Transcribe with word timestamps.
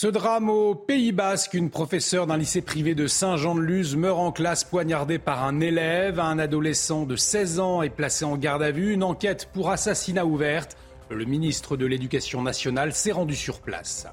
Ce 0.00 0.06
drame 0.06 0.48
au 0.48 0.76
Pays 0.76 1.10
Basque, 1.10 1.54
une 1.54 1.70
professeure 1.70 2.28
d'un 2.28 2.36
lycée 2.36 2.62
privé 2.62 2.94
de 2.94 3.08
Saint-Jean-de-Luz 3.08 3.96
meurt 3.96 4.20
en 4.20 4.30
classe 4.30 4.62
poignardée 4.62 5.18
par 5.18 5.42
un 5.42 5.58
élève. 5.58 6.20
Un 6.20 6.38
adolescent 6.38 7.04
de 7.04 7.16
16 7.16 7.58
ans 7.58 7.82
est 7.82 7.90
placé 7.90 8.24
en 8.24 8.36
garde 8.36 8.62
à 8.62 8.70
vue. 8.70 8.92
Une 8.92 9.02
enquête 9.02 9.48
pour 9.52 9.70
assassinat 9.70 10.24
ouverte. 10.24 10.76
Le 11.10 11.24
ministre 11.24 11.76
de 11.76 11.84
l'Éducation 11.84 12.42
nationale 12.42 12.92
s'est 12.92 13.10
rendu 13.10 13.34
sur 13.34 13.58
place. 13.58 14.06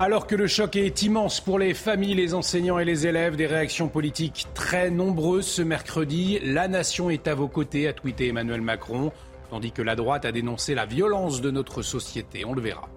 Alors 0.00 0.26
que 0.26 0.34
le 0.34 0.48
choc 0.48 0.74
est 0.74 1.02
immense 1.02 1.40
pour 1.40 1.56
les 1.56 1.72
familles, 1.72 2.16
les 2.16 2.34
enseignants 2.34 2.80
et 2.80 2.84
les 2.84 3.06
élèves, 3.06 3.36
des 3.36 3.46
réactions 3.46 3.86
politiques 3.86 4.48
très 4.52 4.90
nombreuses 4.90 5.46
ce 5.46 5.62
mercredi. 5.62 6.40
La 6.42 6.66
nation 6.66 7.08
est 7.08 7.28
à 7.28 7.36
vos 7.36 7.46
côtés, 7.46 7.86
a 7.86 7.92
tweeté 7.92 8.26
Emmanuel 8.26 8.62
Macron, 8.62 9.12
tandis 9.48 9.70
que 9.70 9.82
la 9.82 9.94
droite 9.94 10.24
a 10.24 10.32
dénoncé 10.32 10.74
la 10.74 10.86
violence 10.86 11.40
de 11.40 11.52
notre 11.52 11.82
société. 11.82 12.44
On 12.44 12.52
le 12.52 12.62
verra. 12.62 12.88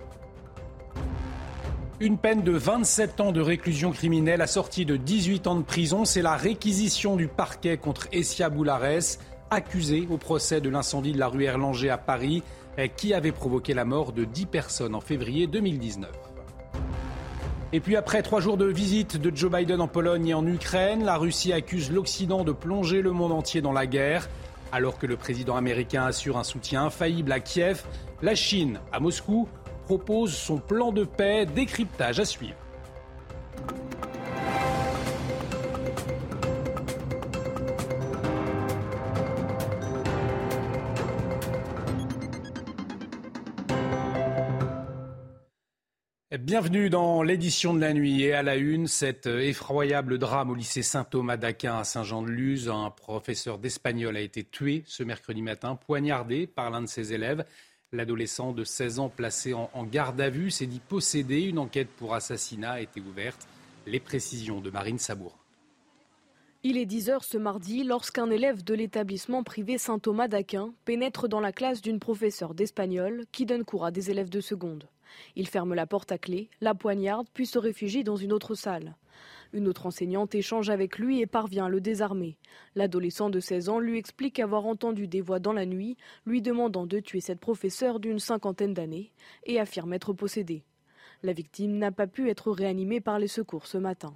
Une 2.02 2.18
peine 2.18 2.44
de 2.44 2.54
27 2.54 3.20
ans 3.20 3.32
de 3.34 3.42
réclusion 3.42 3.92
criminelle 3.92 4.40
assortie 4.40 4.86
de 4.86 4.96
18 4.96 5.48
ans 5.48 5.56
de 5.56 5.64
prison, 5.64 6.06
c'est 6.06 6.22
la 6.22 6.38
réquisition 6.38 7.18
du 7.18 7.28
parquet 7.28 7.76
contre 7.76 8.08
Essia 8.14 8.50
Boulares, 8.50 9.18
accusé 9.50 10.08
au 10.10 10.16
procès 10.16 10.62
de 10.62 10.70
l'incendie 10.70 11.12
de 11.12 11.20
la 11.20 11.28
rue 11.28 11.44
Erlanger 11.44 11.90
à 11.90 11.98
Paris, 11.98 12.42
qui 12.96 13.14
avait 13.14 13.34
provoqué 13.34 13.74
la 13.74 13.84
mort 13.84 14.14
de 14.14 14.24
10 14.24 14.46
personnes 14.46 14.96
en 14.96 15.02
février 15.02 15.46
2019. 15.46 16.10
Et 17.74 17.82
puis 17.82 17.98
après 17.98 18.22
trois 18.22 18.40
jours 18.40 18.56
de 18.56 18.66
visite 18.66 19.18
de 19.18 19.36
Joe 19.36 19.52
Biden 19.52 19.82
en 19.82 19.90
Pologne 19.90 20.30
et 20.30 20.34
en 20.34 20.48
Ukraine, 20.48 21.04
la 21.04 21.18
Russie 21.18 21.52
accuse 21.52 21.92
l'Occident 21.92 22.46
de 22.46 22.54
plonger 22.54 23.02
le 23.02 23.12
monde 23.12 23.34
entier 23.34 23.60
dans 23.60 23.74
la 23.74 23.86
guerre. 23.86 24.30
Alors 24.72 25.00
que 25.00 25.06
le 25.06 25.18
président 25.18 25.58
américain 25.58 26.06
assure 26.06 26.38
un 26.38 26.44
soutien 26.46 26.86
infaillible 26.86 27.32
à 27.34 27.42
Kiev, 27.42 27.84
la 28.22 28.36
Chine, 28.36 28.80
à 28.94 29.00
Moscou, 29.00 29.50
propose 29.90 30.36
son 30.36 30.60
plan 30.60 30.92
de 30.92 31.04
paix, 31.04 31.48
décryptage 31.48 32.20
à 32.20 32.26
suivre. 32.26 32.54
Bienvenue 46.38 46.92
dans 46.92 47.24
l'édition 47.24 47.74
de 47.74 47.80
la 47.80 47.94
nuit 47.94 48.22
et 48.22 48.34
à 48.34 48.44
la 48.44 48.58
une, 48.58 48.86
cet 48.86 49.26
effroyable 49.26 50.20
drame 50.20 50.52
au 50.52 50.56
lycée 50.56 50.84
Saint-Thomas 50.84 51.38
d'Aquin 51.38 51.80
à 51.80 51.84
Saint-Jean-de-Luz. 51.84 52.70
Un 52.70 52.92
professeur 52.92 53.58
d'espagnol 53.58 54.16
a 54.18 54.22
été 54.22 54.44
tué 54.44 54.84
ce 54.86 55.02
mercredi 55.02 55.42
matin, 55.42 55.76
poignardé 55.76 56.46
par 56.46 56.70
l'un 56.70 56.82
de 56.82 56.88
ses 56.88 57.14
élèves. 57.14 57.44
L'adolescent 57.92 58.52
de 58.52 58.64
16 58.64 59.00
ans 59.00 59.10
placé 59.10 59.56
en, 59.56 59.84
garde 59.84 60.22
à 60.22 60.30
vue 60.30 60.52
s'est 60.52 60.68
dit 60.68 60.80
possédé. 60.80 61.42
Une 61.42 61.58
enquête 61.58 61.88
pour 61.98 62.14
assassinat 62.14 62.74
a 62.74 62.82
été 62.82 63.02
ouverte. 63.02 63.48
Les 63.88 64.00
précisions 64.00 64.62
de 64.62 64.70
Marine 64.70 65.00
Sabour. 65.00 65.40
Il 66.62 66.78
est 66.78 66.86
10h 66.86 67.24
ce 67.24 67.40
mardi 67.40 67.84
lorsqu'un 67.84 68.30
élève 68.30 68.64
de 68.64 68.76
l'établissement 68.76 69.42
privé 69.44 69.80
Saint-Thomas 69.80 70.28
d'Aquin 70.28 70.72
pénètre 70.86 71.28
dans 71.28 71.40
la 71.40 71.52
classe 71.52 71.82
d'une 71.82 72.00
professeure 72.00 72.54
d'espagnol 72.54 73.24
qui 73.32 73.48
donne 73.48 73.66
cours 73.66 73.86
à 73.86 73.92
des 73.92 74.12
élèves 74.12 74.30
de 74.30 74.42
seconde. 74.42 74.88
Il 75.36 75.48
ferme 75.48 75.74
la 75.74 75.88
porte 75.88 76.12
à 76.12 76.20
clé, 76.20 76.48
la 76.62 76.76
poignarde, 76.76 77.28
puis 77.34 77.48
se 77.48 77.58
réfugie 77.58 78.04
dans 78.04 78.18
une 78.18 78.34
autre 78.34 78.54
salle. 78.54 78.96
Une 79.54 79.68
autre 79.68 79.86
enseignante 79.86 80.36
échange 80.36 80.70
avec 80.70 81.00
lui 81.00 81.22
et 81.22 81.26
parvient 81.26 81.66
à 81.66 81.70
le 81.70 81.82
désarmer. 81.82 82.38
L'adolescent 82.76 83.30
de 83.30 83.40
16 83.40 83.70
ans 83.70 83.80
lui 83.80 83.98
explique 83.98 84.40
avoir 84.40 84.66
entendu 84.66 85.08
des 85.08 85.22
voix 85.22 85.40
dans 85.40 85.54
la 85.54 85.66
nuit 85.66 85.98
lui 86.26 86.42
demandant 86.42 86.86
de 86.86 87.00
tuer 87.00 87.22
cette 87.22 87.40
professeure 87.40 88.00
d'une 88.00 88.20
cinquantaine 88.20 88.74
d'années 88.74 89.12
et 89.46 89.60
affirme 89.60 89.94
être 89.94 90.14
possédé. 90.14 90.64
La 91.24 91.34
victime 91.34 91.78
n'a 91.78 91.92
pas 91.92 92.08
pu 92.08 92.30
être 92.30 92.52
réanimée 92.52 93.02
par 93.02 93.20
les 93.20 93.28
secours 93.28 93.68
ce 93.68 93.78
matin. 93.78 94.16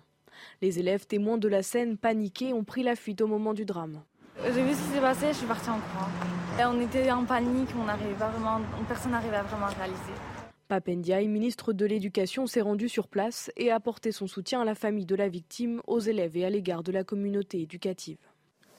Les 0.61 0.79
élèves 0.79 1.05
témoins 1.05 1.37
de 1.37 1.47
la 1.47 1.63
scène 1.63 1.97
paniqués 1.97 2.53
ont 2.53 2.63
pris 2.63 2.83
la 2.83 2.95
fuite 2.95 3.21
au 3.21 3.27
moment 3.27 3.53
du 3.53 3.65
drame. 3.65 4.03
J'ai 4.43 4.63
vu 4.63 4.73
ce 4.73 4.77
qui 4.77 4.93
s'est 4.93 5.01
passé, 5.01 5.27
je 5.29 5.37
suis 5.37 5.47
partie 5.47 5.69
en 5.69 5.79
courant. 5.79 6.71
on 6.71 6.81
était 6.81 7.11
en 7.11 7.23
panique, 7.23 7.69
on 7.77 7.85
vraiment, 7.85 8.61
personne 8.87 9.11
n'arrivait 9.11 9.37
à 9.37 9.43
vraiment 9.43 9.67
réaliser. 9.67 10.32
Papendiaï, 10.73 11.27
ministre 11.27 11.71
de 11.71 11.85
l'Éducation, 11.85 12.47
s'est 12.47 12.61
rendu 12.61 12.89
sur 12.89 13.07
place 13.07 13.51
et 13.57 13.69
a 13.69 13.75
apporté 13.75 14.11
son 14.11 14.25
soutien 14.25 14.61
à 14.61 14.65
la 14.65 14.73
famille 14.73 15.05
de 15.05 15.13
la 15.13 15.29
victime, 15.29 15.83
aux 15.85 15.99
élèves 15.99 16.35
et 16.35 16.45
à 16.45 16.49
l'égard 16.49 16.81
de 16.81 16.91
la 16.91 17.03
communauté 17.03 17.61
éducative. 17.61 18.17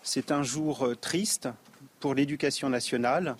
C'est 0.03 0.33
un 0.33 0.43
jour 0.43 0.87
euh, 0.87 0.97
triste 0.97 1.49
pour 2.01 2.17
l'éducation 2.17 2.69
nationale. 2.69 3.37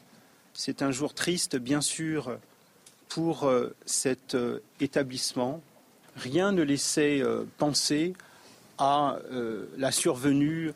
C'est 0.53 0.83
un 0.83 0.93
jour 0.93 1.15
triste, 1.15 1.57
bien 1.57 1.81
sûr, 1.81 2.39
pour 3.09 3.43
euh, 3.43 3.75
cet 3.87 4.37
euh, 4.37 4.61
établissement. 4.79 5.61
Rien 6.15 6.53
ne 6.53 6.63
laissait 6.63 7.25
penser 7.59 8.13
à 8.79 9.19
la 9.77 9.91
survenue 9.91 10.71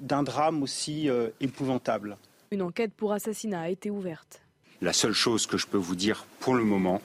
d'un 0.00 0.24
drame 0.24 0.64
aussi 0.64 1.08
épouvantable. 1.40 2.16
Une 2.50 2.62
enquête 2.62 2.92
pour 2.92 3.12
assassinat 3.12 3.60
a 3.60 3.68
été 3.68 3.88
ouverte. 3.88 4.42
La 4.80 4.92
seule 4.92 5.12
chose 5.12 5.46
que 5.46 5.58
je 5.58 5.68
peux 5.68 5.78
vous 5.78 5.94
dire 5.94 6.24
pour 6.40 6.54
le 6.54 6.64
moment, 6.64 7.00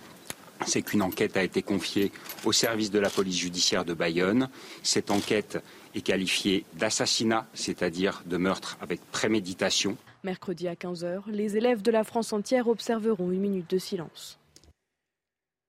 c'est 0.65 0.81
qu'une 0.81 1.01
enquête 1.01 1.37
a 1.37 1.43
été 1.43 1.61
confiée 1.61 2.11
au 2.45 2.51
service 2.51 2.91
de 2.91 2.99
la 2.99 3.09
police 3.09 3.37
judiciaire 3.37 3.85
de 3.85 3.93
Bayonne. 3.93 4.49
Cette 4.83 5.11
enquête 5.11 5.61
est 5.93 6.01
qualifiée 6.01 6.65
d'assassinat, 6.73 7.47
c'est-à-dire 7.53 8.23
de 8.25 8.37
meurtre 8.37 8.77
avec 8.81 9.01
préméditation. 9.11 9.97
Mercredi 10.23 10.67
à 10.67 10.73
15h, 10.73 11.23
les 11.27 11.57
élèves 11.57 11.81
de 11.81 11.91
la 11.91 12.03
France 12.03 12.33
entière 12.33 12.67
observeront 12.67 13.31
une 13.31 13.41
minute 13.41 13.69
de 13.69 13.77
silence. 13.77 14.39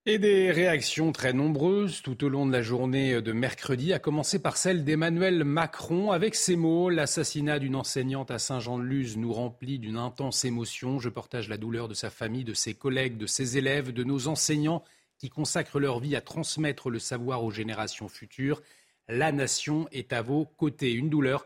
Et 0.09 0.21
des 0.21 0.53
réactions 0.53 1.11
très 1.11 1.33
nombreuses 1.33 2.01
tout 2.01 2.23
au 2.23 2.29
long 2.29 2.47
de 2.47 2.53
la 2.53 2.63
journée 2.63 3.21
de 3.21 3.33
mercredi, 3.33 3.93
à 3.93 3.99
commencer 3.99 4.41
par 4.41 4.57
celle 4.57 4.85
d'Emmanuel 4.85 5.43
Macron. 5.43 6.13
Avec 6.13 6.37
ces 6.37 6.55
mots, 6.55 6.91
l'assassinat 6.91 7.59
d'une 7.59 7.75
enseignante 7.75 8.31
à 8.31 8.39
Saint-Jean-de-Luz 8.39 9.17
nous 9.17 9.33
remplit 9.33 9.81
d'une 9.81 9.97
intense 9.97 10.45
émotion. 10.45 11.01
Je 11.01 11.09
partage 11.09 11.49
la 11.49 11.57
douleur 11.57 11.89
de 11.89 11.95
sa 11.95 12.09
famille, 12.09 12.45
de 12.45 12.55
ses 12.55 12.73
collègues, 12.75 13.17
de 13.17 13.27
ses 13.27 13.59
élèves, 13.59 13.93
de 13.93 14.05
nos 14.05 14.29
enseignants 14.29 14.85
qui 15.19 15.29
consacrent 15.29 15.81
leur 15.81 15.99
vie 15.99 16.15
à 16.15 16.21
transmettre 16.21 16.89
le 16.89 17.01
savoir 17.01 17.43
aux 17.43 17.51
générations 17.51 18.07
futures. 18.07 18.63
La 19.09 19.33
nation 19.33 19.89
est 19.91 20.13
à 20.13 20.23
vos 20.23 20.45
côtés. 20.45 20.93
Une 20.93 21.11
douleur 21.11 21.45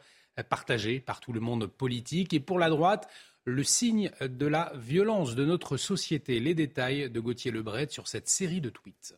partagée 0.51 1.01
par 1.01 1.21
tout 1.21 1.33
le 1.33 1.41
monde 1.41 1.67
politique. 1.67 2.35
Et 2.35 2.41
pour 2.41 2.59
la 2.59 2.69
droite, 2.69 3.09
le 3.51 3.65
signe 3.65 4.11
de 4.21 4.47
la 4.47 4.73
violence 4.77 5.35
de 5.35 5.45
notre 5.45 5.77
société. 5.77 6.41
Les 6.41 6.55
détails 6.55 7.11
de 7.11 7.21
Gauthier 7.21 7.51
Lebret 7.51 7.89
sur 7.91 8.09
cette 8.09 8.29
série 8.29 8.61
de 8.61 8.71
tweets. 8.71 9.15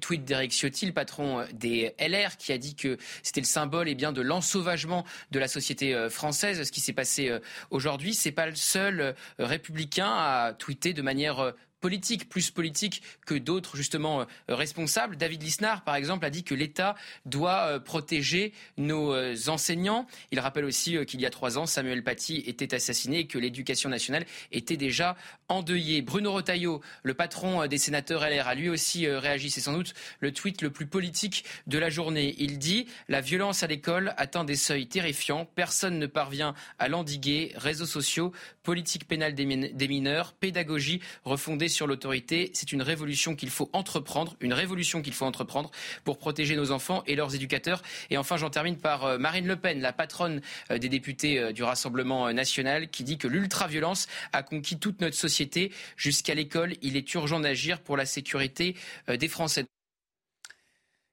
Tweet 0.00 0.24
d'Eric 0.24 0.52
Ciotti, 0.52 0.86
le 0.86 0.92
patron 0.92 1.44
des 1.52 1.94
LR, 1.98 2.36
qui 2.36 2.52
a 2.52 2.58
dit 2.58 2.76
que 2.76 2.96
c'était 3.24 3.40
le 3.40 3.46
symbole 3.46 3.88
eh 3.88 3.96
bien, 3.96 4.12
de 4.12 4.22
l'ensauvagement 4.22 5.04
de 5.32 5.38
la 5.40 5.48
société 5.48 5.94
euh, 5.94 6.08
française, 6.08 6.62
ce 6.62 6.70
qui 6.70 6.80
s'est 6.80 6.92
passé 6.92 7.28
euh, 7.28 7.40
aujourd'hui. 7.70 8.14
C'est 8.14 8.30
pas 8.30 8.46
le 8.46 8.54
seul 8.54 9.00
euh, 9.00 9.12
républicain 9.40 10.08
à 10.08 10.54
tweeter 10.56 10.92
de 10.92 11.02
manière 11.02 11.54
politique, 11.80 12.28
plus 12.28 12.50
politique 12.50 13.02
que 13.26 13.34
d'autres 13.34 13.76
justement 13.76 14.20
euh, 14.20 14.24
responsables. 14.48 15.16
David 15.16 15.42
Lisnard, 15.42 15.82
par 15.82 15.94
exemple, 15.94 16.24
a 16.24 16.30
dit 16.30 16.44
que 16.44 16.54
l'État 16.54 16.94
doit 17.24 17.66
euh, 17.66 17.80
protéger 17.80 18.52
nos 18.76 19.12
euh, 19.14 19.34
enseignants. 19.48 20.06
Il 20.30 20.40
rappelle 20.40 20.64
aussi 20.64 21.04
qu'il 21.06 21.20
y 21.20 21.26
a 21.26 21.30
trois 21.30 21.58
ans, 21.58 21.66
Samuel 21.66 22.04
Paty 22.04 22.44
était 22.46 22.74
assassiné 22.74 23.20
et 23.20 23.26
que 23.26 23.38
l'éducation 23.38 23.88
nationale 23.88 24.26
était 24.52 24.76
déjà 24.76 25.16
endeuillée. 25.48 26.02
Bruno 26.02 26.32
Retailleau, 26.32 26.80
le 27.02 27.14
patron 27.14 27.66
des 27.66 27.78
sénateurs 27.78 28.28
LR, 28.28 28.48
a 28.48 28.54
lui 28.54 28.68
aussi 28.68 29.08
réagi. 29.08 29.50
C'est 29.50 29.60
sans 29.60 29.72
doute 29.72 29.94
le 30.20 30.32
tweet 30.32 30.62
le 30.62 30.70
plus 30.70 30.86
politique 30.86 31.44
de 31.66 31.78
la 31.78 31.90
journée. 31.90 32.34
Il 32.38 32.58
dit 32.58 32.86
La 33.08 33.20
violence 33.20 33.62
à 33.62 33.66
l'école 33.66 34.14
atteint 34.16 34.44
des 34.44 34.56
seuils 34.56 34.86
terrifiants. 34.86 35.46
Personne 35.54 35.98
ne 35.98 36.06
parvient 36.06 36.54
à 36.78 36.88
l'endiguer. 36.88 37.52
Réseaux 37.56 37.86
sociaux, 37.86 38.32
politique 38.62 39.08
pénale 39.08 39.34
des 39.34 39.88
mineurs, 39.88 40.34
pédagogie 40.34 41.00
refondée 41.24 41.69
sur 41.70 41.86
l'autorité. 41.86 42.50
C'est 42.52 42.72
une 42.72 42.82
révolution 42.82 43.34
qu'il 43.34 43.48
faut 43.48 43.70
entreprendre, 43.72 44.36
une 44.40 44.52
révolution 44.52 45.00
qu'il 45.00 45.14
faut 45.14 45.24
entreprendre 45.24 45.70
pour 46.04 46.18
protéger 46.18 46.56
nos 46.56 46.70
enfants 46.70 47.02
et 47.06 47.16
leurs 47.16 47.34
éducateurs. 47.34 47.82
Et 48.10 48.18
enfin, 48.18 48.36
j'en 48.36 48.50
termine 48.50 48.76
par 48.76 49.04
euh, 49.04 49.18
Marine 49.18 49.46
Le 49.46 49.56
Pen, 49.56 49.80
la 49.80 49.92
patronne 49.92 50.42
euh, 50.70 50.78
des 50.78 50.88
députés 50.88 51.38
euh, 51.38 51.52
du 51.52 51.62
Rassemblement 51.62 52.32
national, 52.32 52.90
qui 52.90 53.04
dit 53.04 53.16
que 53.16 53.28
l'ultraviolence 53.28 54.06
a 54.32 54.42
conquis 54.42 54.78
toute 54.78 55.00
notre 55.00 55.16
société. 55.16 55.72
Jusqu'à 55.96 56.34
l'école, 56.34 56.74
il 56.82 56.96
est 56.96 57.14
urgent 57.14 57.40
d'agir 57.40 57.80
pour 57.80 57.96
la 57.96 58.06
sécurité 58.06 58.76
des 59.08 59.28
Français. 59.28 59.64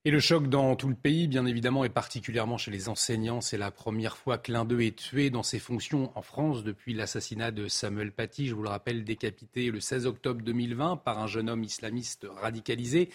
Et 0.08 0.10
le 0.10 0.22
choc 0.22 0.48
dans 0.48 0.78
tout 0.78 0.88
le 0.88 0.96
pays, 0.96 1.28
bien 1.28 1.46
évidemment, 1.46 1.84
et 1.84 1.90
particulièrement 1.90 2.58
chez 2.58 2.72
les 2.72 2.88
enseignants. 2.88 3.42
C'est 3.42 3.58
la 3.58 3.72
première 3.72 4.16
fois 4.16 4.38
que 4.38 4.54
l'un 4.54 4.64
d'eux 4.64 4.80
est 4.80 4.98
tué 4.98 5.30
dans 5.30 5.44
ses 5.44 5.60
fonctions 5.60 6.18
en 6.18 6.22
France 6.22 6.64
depuis 6.64 6.94
l'assassinat 6.94 7.52
de 7.52 7.68
Samuel 7.68 8.14
Paty, 8.14 8.48
je 8.48 8.56
vous 8.56 8.64
le 8.64 8.70
rappelle, 8.70 9.04
décapité 9.04 9.70
le 9.70 9.82
16 9.82 10.06
octobre 10.06 10.42
2020 10.44 10.96
par 10.96 11.20
un 11.20 11.28
jeune 11.28 11.50
homme 11.50 11.66
islamiste 11.66 12.26
radicalisé. 12.38 13.10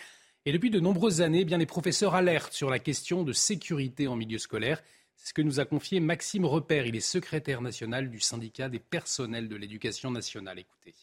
Et 0.44 0.52
depuis 0.52 0.68
de 0.68 0.80
nombreuses 0.80 1.22
années, 1.22 1.46
bien 1.46 1.56
les 1.56 1.64
professeurs 1.64 2.14
alertent 2.14 2.52
sur 2.52 2.68
la 2.68 2.78
question 2.78 3.22
de 3.22 3.32
sécurité 3.32 4.06
en 4.06 4.14
milieu 4.14 4.36
scolaire. 4.36 4.82
C'est 5.16 5.30
ce 5.30 5.32
que 5.32 5.40
nous 5.40 5.60
a 5.60 5.64
confié 5.64 5.98
Maxime 5.98 6.44
Repère. 6.44 6.84
Il 6.84 6.94
est 6.94 7.00
secrétaire 7.00 7.62
national 7.62 8.10
du 8.10 8.20
syndicat 8.20 8.68
des 8.68 8.80
personnels 8.80 9.48
de 9.48 9.56
l'éducation 9.56 10.10
nationale. 10.10 10.58
Écoutez. 10.58 10.94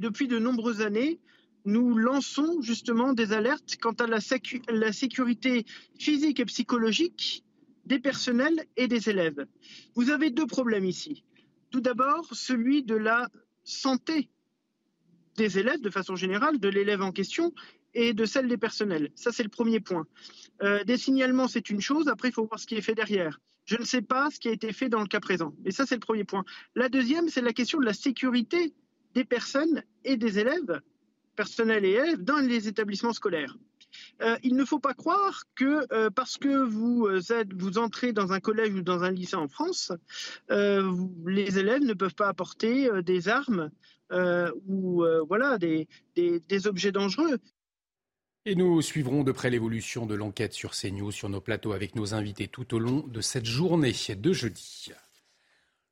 Depuis 0.00 0.26
de 0.26 0.40
nombreuses 0.40 0.80
années, 0.80 1.20
nous 1.64 1.96
lançons 1.96 2.60
justement 2.60 3.12
des 3.12 3.32
alertes 3.32 3.76
quant 3.80 3.92
à 3.92 4.06
la, 4.06 4.20
sécurité 4.92 5.64
physique 5.98 6.40
et 6.40 6.44
psychologique 6.44 7.44
des 7.86 7.98
personnels 7.98 8.64
et 8.76 8.88
des 8.88 9.08
élèves. 9.08 9.46
Vous 9.94 10.10
avez 10.10 10.30
deux 10.30 10.46
problèmes 10.46 10.84
ici. 10.84 11.24
Tout 11.70 11.80
d'abord, 11.80 12.28
celui 12.32 12.82
de 12.82 12.94
la 12.94 13.28
santé 13.64 14.28
des 15.36 15.58
élèves 15.58 15.80
de 15.80 15.90
façon 15.90 16.16
générale, 16.16 16.60
de 16.60 16.68
l'élève 16.68 17.02
en 17.02 17.12
question, 17.12 17.52
et 17.94 18.12
de 18.12 18.24
celle 18.24 18.48
des 18.48 18.56
personnels. 18.56 19.10
Ça, 19.14 19.32
c'est 19.32 19.42
le 19.42 19.48
premier 19.48 19.80
point. 19.80 20.06
Euh, 20.62 20.84
des 20.84 20.96
signalements, 20.96 21.48
c'est 21.48 21.70
une 21.70 21.80
chose. 21.80 22.08
Après, 22.08 22.28
il 22.28 22.32
faut 22.32 22.46
voir 22.46 22.58
ce 22.58 22.66
qui 22.66 22.74
est 22.74 22.82
fait 22.82 22.94
derrière. 22.94 23.40
Je 23.64 23.76
ne 23.76 23.84
sais 23.84 24.02
pas 24.02 24.30
ce 24.30 24.38
qui 24.38 24.48
a 24.48 24.52
été 24.52 24.72
fait 24.72 24.88
dans 24.88 25.00
le 25.00 25.06
cas 25.06 25.20
présent. 25.20 25.54
Et 25.64 25.70
ça, 25.70 25.86
c'est 25.86 25.94
le 25.94 26.00
premier 26.00 26.24
point. 26.24 26.44
La 26.74 26.88
deuxième, 26.88 27.28
c'est 27.28 27.40
la 27.40 27.52
question 27.52 27.78
de 27.78 27.84
la 27.84 27.94
sécurité 27.94 28.74
des 29.14 29.24
personnes 29.24 29.82
et 30.04 30.16
des 30.16 30.38
élèves 30.38 30.80
personnel 31.34 31.84
et 31.84 31.90
élèves 31.90 32.22
dans 32.22 32.38
les 32.38 32.68
établissements 32.68 33.12
scolaires. 33.12 33.56
Euh, 34.22 34.36
il 34.42 34.56
ne 34.56 34.64
faut 34.64 34.78
pas 34.78 34.94
croire 34.94 35.44
que 35.54 35.86
euh, 35.92 36.10
parce 36.10 36.36
que 36.36 36.64
vous, 36.64 37.06
euh, 37.06 37.44
vous 37.54 37.78
entrez 37.78 38.12
dans 38.12 38.32
un 38.32 38.40
collège 38.40 38.74
ou 38.74 38.82
dans 38.82 39.02
un 39.02 39.10
lycée 39.10 39.36
en 39.36 39.48
France, 39.48 39.92
les 40.48 41.58
élèves 41.58 41.82
ne 41.82 41.94
peuvent 41.94 42.14
pas 42.14 42.28
apporter 42.28 42.90
des 43.02 43.28
armes 43.28 43.70
ou 44.66 45.04
voilà, 45.26 45.58
des, 45.58 45.88
des, 46.14 46.66
objets 46.66 46.92
dangereux. 46.92 47.38
Et 48.46 48.54
nous 48.54 48.80
suivrons 48.82 49.24
de 49.24 49.32
près 49.32 49.50
l'évolution 49.50 50.06
de 50.06 50.14
l'enquête 50.14 50.52
sur 50.52 50.72
CNews 50.72 51.10
sur 51.10 51.28
nos 51.28 51.40
plateaux 51.40 51.72
avec 51.72 51.94
nos 51.96 52.14
invités 52.14 52.46
tout 52.46 52.74
au 52.74 52.78
long 52.78 53.00
de 53.06 53.20
cette 53.20 53.46
journée 53.46 53.94
de 54.16 54.32
jeudi. 54.32 54.92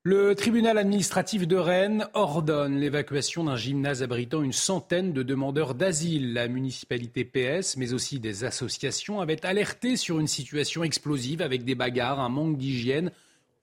Le 0.05 0.35
tribunal 0.35 0.79
administratif 0.79 1.47
de 1.47 1.55
Rennes 1.55 2.09
ordonne 2.15 2.77
l'évacuation 2.77 3.45
d'un 3.45 3.55
gymnase 3.55 4.03
abritant 4.03 4.43
une 4.43 4.53
centaine 4.53 5.13
de 5.13 5.23
demandeurs 5.23 5.77
d'asile. 5.77 6.33
La 6.33 6.49
municipalité 6.49 7.25
PS, 7.25 7.77
mais 7.77 7.93
aussi 7.93 8.19
des 8.19 8.43
associations, 8.43 9.21
avaient 9.21 9.47
alerté 9.47 9.97
sur 9.97 10.19
une 10.19 10.27
situation 10.27 10.83
explosive 10.83 11.41
avec 11.41 11.65
des 11.65 11.77
bagarres, 11.77 12.19
un 12.19 12.31
manque 12.31 12.59
d'hygiène 12.59 13.13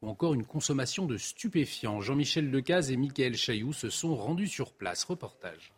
ou 0.02 0.08
encore 0.08 0.34
une 0.34 0.46
consommation 0.46 1.06
de 1.06 1.18
stupéfiants. 1.18 2.00
Jean-Michel 2.00 2.52
Decaze 2.52 2.90
et 2.90 2.96
Michael 2.96 3.36
Chailloux 3.36 3.74
se 3.74 3.90
sont 3.90 4.16
rendus 4.16 4.48
sur 4.48 4.72
place. 4.72 5.04
Reportage. 5.04 5.74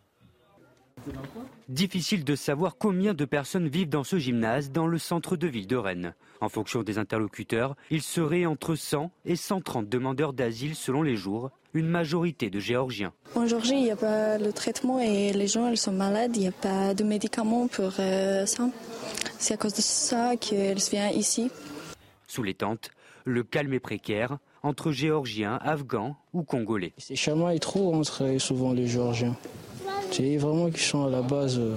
Difficile 1.69 2.24
de 2.24 2.36
savoir 2.36 2.77
combien 2.77 3.13
de 3.13 3.25
personnes 3.25 3.68
vivent 3.68 3.89
dans 3.89 4.03
ce 4.03 4.18
gymnase 4.18 4.71
dans 4.71 4.88
le 4.88 4.98
centre 4.98 5.36
de 5.36 5.48
ville 5.48 5.68
de 5.68 5.75
Rennes. 5.75 6.13
En 6.42 6.50
fonction 6.50 6.83
des 6.83 6.98
interlocuteurs, 6.98 7.75
il 7.89 8.01
serait 8.01 8.45
entre 8.45 8.75
100 8.75 9.12
et 9.25 9.36
130 9.36 9.88
demandeurs 9.88 10.33
d'asile 10.33 10.75
selon 10.75 11.01
les 11.01 11.15
jours, 11.15 11.51
une 11.74 11.88
majorité 11.88 12.50
de 12.50 12.59
Géorgiens. 12.59 13.13
En 13.36 13.45
Géorgie, 13.45 13.75
il 13.75 13.83
n'y 13.83 13.92
a 13.92 13.95
pas 13.95 14.38
le 14.38 14.51
traitement 14.51 15.00
et 15.00 15.31
les 15.33 15.48
gens 15.48 15.69
ils 15.69 15.77
sont 15.77 15.94
malades, 15.94 16.36
il 16.36 16.42
n'y 16.42 16.48
a 16.48 16.51
pas 16.51 16.94
de 16.94 17.04
médicaments 17.04 17.68
pour 17.68 17.94
euh, 18.00 18.45
ça. 18.45 18.69
C'est 19.39 19.54
à 19.54 19.57
cause 19.57 19.74
de 19.74 19.81
ça 19.81 20.36
qu'ils 20.36 20.75
viennent 20.75 21.18
ici. 21.18 21.50
Sous 22.27 22.44
les 22.44 22.54
tentes, 22.54 22.92
le 23.25 23.44
calme 23.44 23.74
est 23.74 23.80
précaire 23.80 24.38
entre 24.63 24.92
Géorgiens, 24.92 25.59
Afghans 25.62 26.18
ou 26.33 26.44
Congolais. 26.44 26.94
C'est 26.97 27.15
chamaille 27.15 27.59
trop 27.59 27.94
entre 27.94 28.38
souvent 28.39 28.74
les 28.74 28.88
Géorgiens. 28.88 29.36
C'est 30.11 30.35
vraiment 30.35 30.69
qu'ils 30.69 30.81
sont 30.81 31.05
à 31.05 31.09
la 31.09 31.21
base 31.21 31.57
euh, 31.57 31.73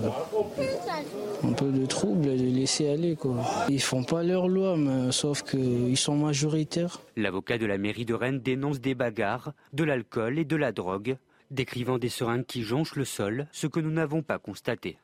un 1.45 1.53
peu 1.53 1.71
de 1.71 1.87
trouble, 1.87 2.25
de 2.25 2.33
laisser 2.33 2.89
aller. 2.89 3.15
Quoi. 3.15 3.37
Ils 3.69 3.81
font 3.81 4.03
pas 4.03 4.25
leur 4.25 4.49
loi, 4.49 4.77
mais, 4.77 5.13
sauf 5.13 5.43
qu'ils 5.43 5.97
sont 5.97 6.17
majoritaires. 6.17 7.01
L'avocat 7.17 7.59
de 7.59 7.67
la 7.67 7.79
mairie 7.79 8.05
de 8.05 8.13
Rennes 8.13 8.41
dénonce 8.41 8.81
des 8.81 8.97
bagarres, 8.97 9.53
de 9.73 9.85
l'alcool 9.85 10.39
et 10.39 10.45
de 10.45 10.57
la 10.57 10.73
drogue, 10.73 11.17
décrivant 11.53 11.99
des 11.99 12.09
seringues 12.09 12.45
qui 12.45 12.63
jonchent 12.63 12.97
le 12.97 13.05
sol, 13.05 13.47
ce 13.53 13.69
que 13.69 13.79
nous 13.79 13.93
n'avons 13.93 14.23
pas 14.23 14.39
constaté. 14.39 14.99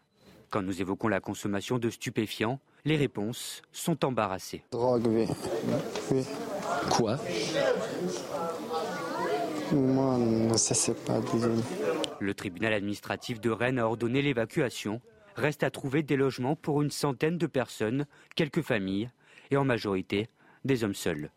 Quand 0.51 0.63
nous 0.63 0.81
évoquons 0.81 1.07
la 1.07 1.21
consommation 1.21 1.79
de 1.79 1.89
stupéfiants, 1.89 2.59
les 2.85 2.97
réponses 2.97 3.63
sont 3.71 4.05
embarrassées. 4.05 4.65
Drogue, 4.73 5.07
oui. 5.07 5.27
oui. 6.11 6.25
Quoi? 6.91 7.17
Moi, 9.73 10.19
ça 10.57 10.75
c'est 10.75 11.05
pas, 11.05 11.21
désolé. 11.33 11.63
Le 12.21 12.35
tribunal 12.35 12.75
administratif 12.75 13.41
de 13.41 13.51
Rennes 13.51 13.79
a 13.79 13.87
ordonné 13.87 14.21
l'évacuation. 14.21 15.01
Reste 15.37 15.63
à 15.63 15.71
trouver 15.71 16.03
des 16.03 16.17
logements 16.17 16.55
pour 16.55 16.83
une 16.83 16.91
centaine 16.91 17.39
de 17.39 17.47
personnes, 17.47 18.07
quelques 18.37 18.63
familles 18.63 19.09
et 19.51 19.57
en 19.57 19.65
majorité 19.65 20.29
des 20.65 20.85
hommes 20.85 20.95
seuls. 20.95 21.31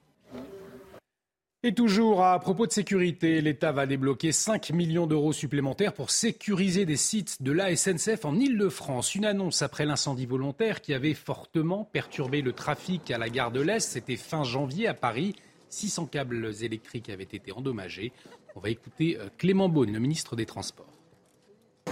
Et 1.66 1.74
toujours 1.74 2.22
à 2.22 2.38
propos 2.40 2.68
de 2.68 2.74
sécurité, 2.74 3.40
l'État 3.40 3.72
va 3.72 3.86
débloquer 3.86 4.34
5 4.34 4.72
millions 4.72 5.08
d'euros 5.08 5.32
supplémentaires 5.32 5.94
pour 5.94 6.12
sécuriser 6.12 6.86
des 6.86 6.98
sites 6.98 7.42
de 7.42 7.54
la 7.54 7.74
SNCF 7.74 8.26
en 8.26 8.36
Ile-de-France. 8.36 9.16
Une 9.16 9.24
annonce 9.24 9.62
après 9.62 9.86
l'incendie 9.86 10.26
volontaire 10.26 10.82
qui 10.82 10.94
avait 10.94 11.14
fortement 11.14 11.86
perturbé 11.86 12.42
le 12.42 12.52
trafic 12.52 13.10
à 13.12 13.18
la 13.18 13.30
gare 13.30 13.52
de 13.52 13.62
l'Est. 13.62 13.92
C'était 13.92 14.18
fin 14.18 14.44
janvier 14.44 14.90
à 14.90 14.94
Paris. 14.94 15.36
600 15.74 16.06
câbles 16.06 16.52
électriques 16.62 17.10
avaient 17.10 17.24
été 17.24 17.52
endommagés. 17.52 18.12
On 18.56 18.60
va 18.60 18.70
écouter 18.70 19.18
euh, 19.20 19.30
Clément 19.38 19.70
Beaune, 19.70 19.92
le 19.92 20.00
ministre 20.00 20.36
des 20.36 20.46
Transports. 20.46 21.03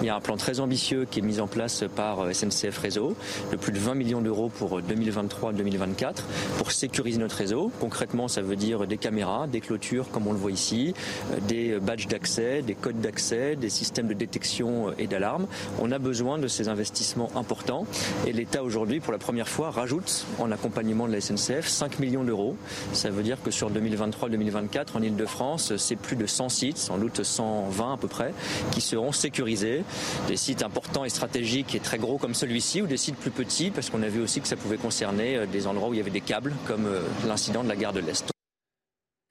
Il 0.01 0.07
y 0.07 0.09
a 0.09 0.15
un 0.15 0.19
plan 0.19 0.35
très 0.35 0.59
ambitieux 0.59 1.05
qui 1.09 1.19
est 1.19 1.21
mis 1.21 1.39
en 1.39 1.45
place 1.45 1.83
par 1.95 2.21
euh, 2.21 2.33
SNCF 2.33 2.75
Réseau 2.79 3.15
de 3.51 3.55
plus 3.55 3.71
de 3.71 3.77
20 3.77 3.93
millions 3.93 4.21
d'euros 4.21 4.49
pour 4.49 4.81
2023-2024 4.81 6.03
euh, 6.03 6.11
pour 6.57 6.71
sécuriser 6.71 7.19
notre 7.19 7.35
réseau. 7.35 7.71
Concrètement, 7.79 8.27
ça 8.27 8.41
veut 8.41 8.55
dire 8.55 8.87
des 8.87 8.97
caméras, 8.97 9.45
des 9.45 9.61
clôtures 9.61 10.09
comme 10.09 10.25
on 10.25 10.31
le 10.31 10.39
voit 10.39 10.49
ici, 10.49 10.95
euh, 11.31 11.37
des 11.47 11.79
badges 11.79 12.07
d'accès, 12.07 12.63
des 12.63 12.73
codes 12.73 12.99
d'accès, 12.99 13.55
des 13.55 13.69
systèmes 13.69 14.07
de 14.07 14.15
détection 14.15 14.91
et 14.97 15.05
d'alarme. 15.05 15.45
On 15.79 15.91
a 15.91 15.99
besoin 15.99 16.39
de 16.39 16.47
ces 16.47 16.67
investissements 16.67 17.29
importants 17.35 17.85
et 18.25 18.33
l'État 18.33 18.63
aujourd'hui, 18.63 19.01
pour 19.01 19.11
la 19.11 19.19
première 19.19 19.47
fois, 19.47 19.69
rajoute 19.69 20.25
en 20.39 20.51
accompagnement 20.51 21.07
de 21.07 21.13
la 21.13 21.21
SNCF 21.21 21.67
5 21.67 21.99
millions 21.99 22.23
d'euros. 22.23 22.55
Ça 22.93 23.11
veut 23.11 23.21
dire 23.21 23.37
que 23.43 23.51
sur 23.51 23.69
2023-2024 23.69 24.95
en 24.95 25.03
Ile-de-France, 25.03 25.77
c'est 25.77 25.95
plus 25.95 26.15
de 26.15 26.25
100 26.25 26.49
sites, 26.49 26.77
sans 26.79 26.97
doute 26.97 27.21
120 27.21 27.93
à 27.93 27.97
peu 27.97 28.07
près, 28.07 28.33
qui 28.71 28.81
seront 28.81 29.11
sécurisés 29.11 29.83
des 30.27 30.37
sites 30.37 30.63
importants 30.63 31.05
et 31.05 31.09
stratégiques 31.09 31.75
et 31.75 31.79
très 31.79 31.97
gros 31.97 32.17
comme 32.17 32.33
celui-ci 32.33 32.81
ou 32.81 32.87
des 32.87 32.97
sites 32.97 33.17
plus 33.17 33.31
petits 33.31 33.71
parce 33.71 33.89
qu'on 33.89 34.03
a 34.03 34.07
vu 34.07 34.21
aussi 34.21 34.41
que 34.41 34.47
ça 34.47 34.55
pouvait 34.55 34.77
concerner 34.77 35.37
euh, 35.37 35.45
des 35.45 35.67
endroits 35.67 35.89
où 35.89 35.93
il 35.93 35.97
y 35.97 36.01
avait 36.01 36.09
des 36.09 36.21
câbles 36.21 36.53
comme 36.67 36.85
euh, 36.85 37.01
l'incident 37.27 37.63
de 37.63 37.69
la 37.69 37.75
gare 37.75 37.93
de 37.93 37.99
l'Est. 37.99 38.31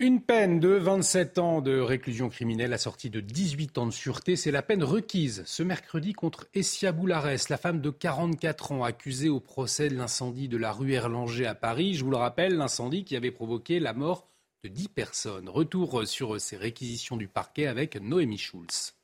Une 0.02 0.22
peine 0.22 0.60
de 0.60 0.70
27 0.70 1.38
ans 1.38 1.60
de 1.60 1.78
réclusion 1.78 2.30
criminelle 2.30 2.72
assortie 2.72 3.10
de 3.10 3.20
18 3.20 3.76
ans 3.76 3.84
de 3.84 3.90
sûreté, 3.90 4.34
c'est 4.34 4.50
la 4.50 4.62
peine 4.62 4.82
requise 4.82 5.42
ce 5.44 5.62
mercredi 5.62 6.14
contre 6.14 6.46
Essia 6.54 6.90
Boulares, 6.90 7.28
la 7.50 7.58
femme 7.58 7.82
de 7.82 7.90
44 7.90 8.72
ans 8.72 8.82
accusée 8.82 9.28
au 9.28 9.40
procès 9.40 9.90
de 9.90 9.96
l'incendie 9.96 10.48
de 10.48 10.56
la 10.56 10.72
rue 10.72 10.94
Erlanger 10.94 11.44
à 11.44 11.54
Paris. 11.54 11.96
Je 11.96 12.04
vous 12.04 12.10
le 12.10 12.16
rappelle, 12.16 12.56
l'incendie 12.56 13.04
qui 13.04 13.14
avait 13.14 13.30
provoqué 13.30 13.78
la 13.78 13.92
mort 13.92 14.26
de 14.64 14.70
10 14.70 14.88
personnes. 14.88 15.50
Retour 15.50 16.06
sur 16.06 16.40
ces 16.40 16.56
réquisitions 16.56 17.18
du 17.18 17.28
parquet 17.28 17.66
avec 17.66 17.96
Noémie 18.00 18.38
Schulz. 18.38 18.94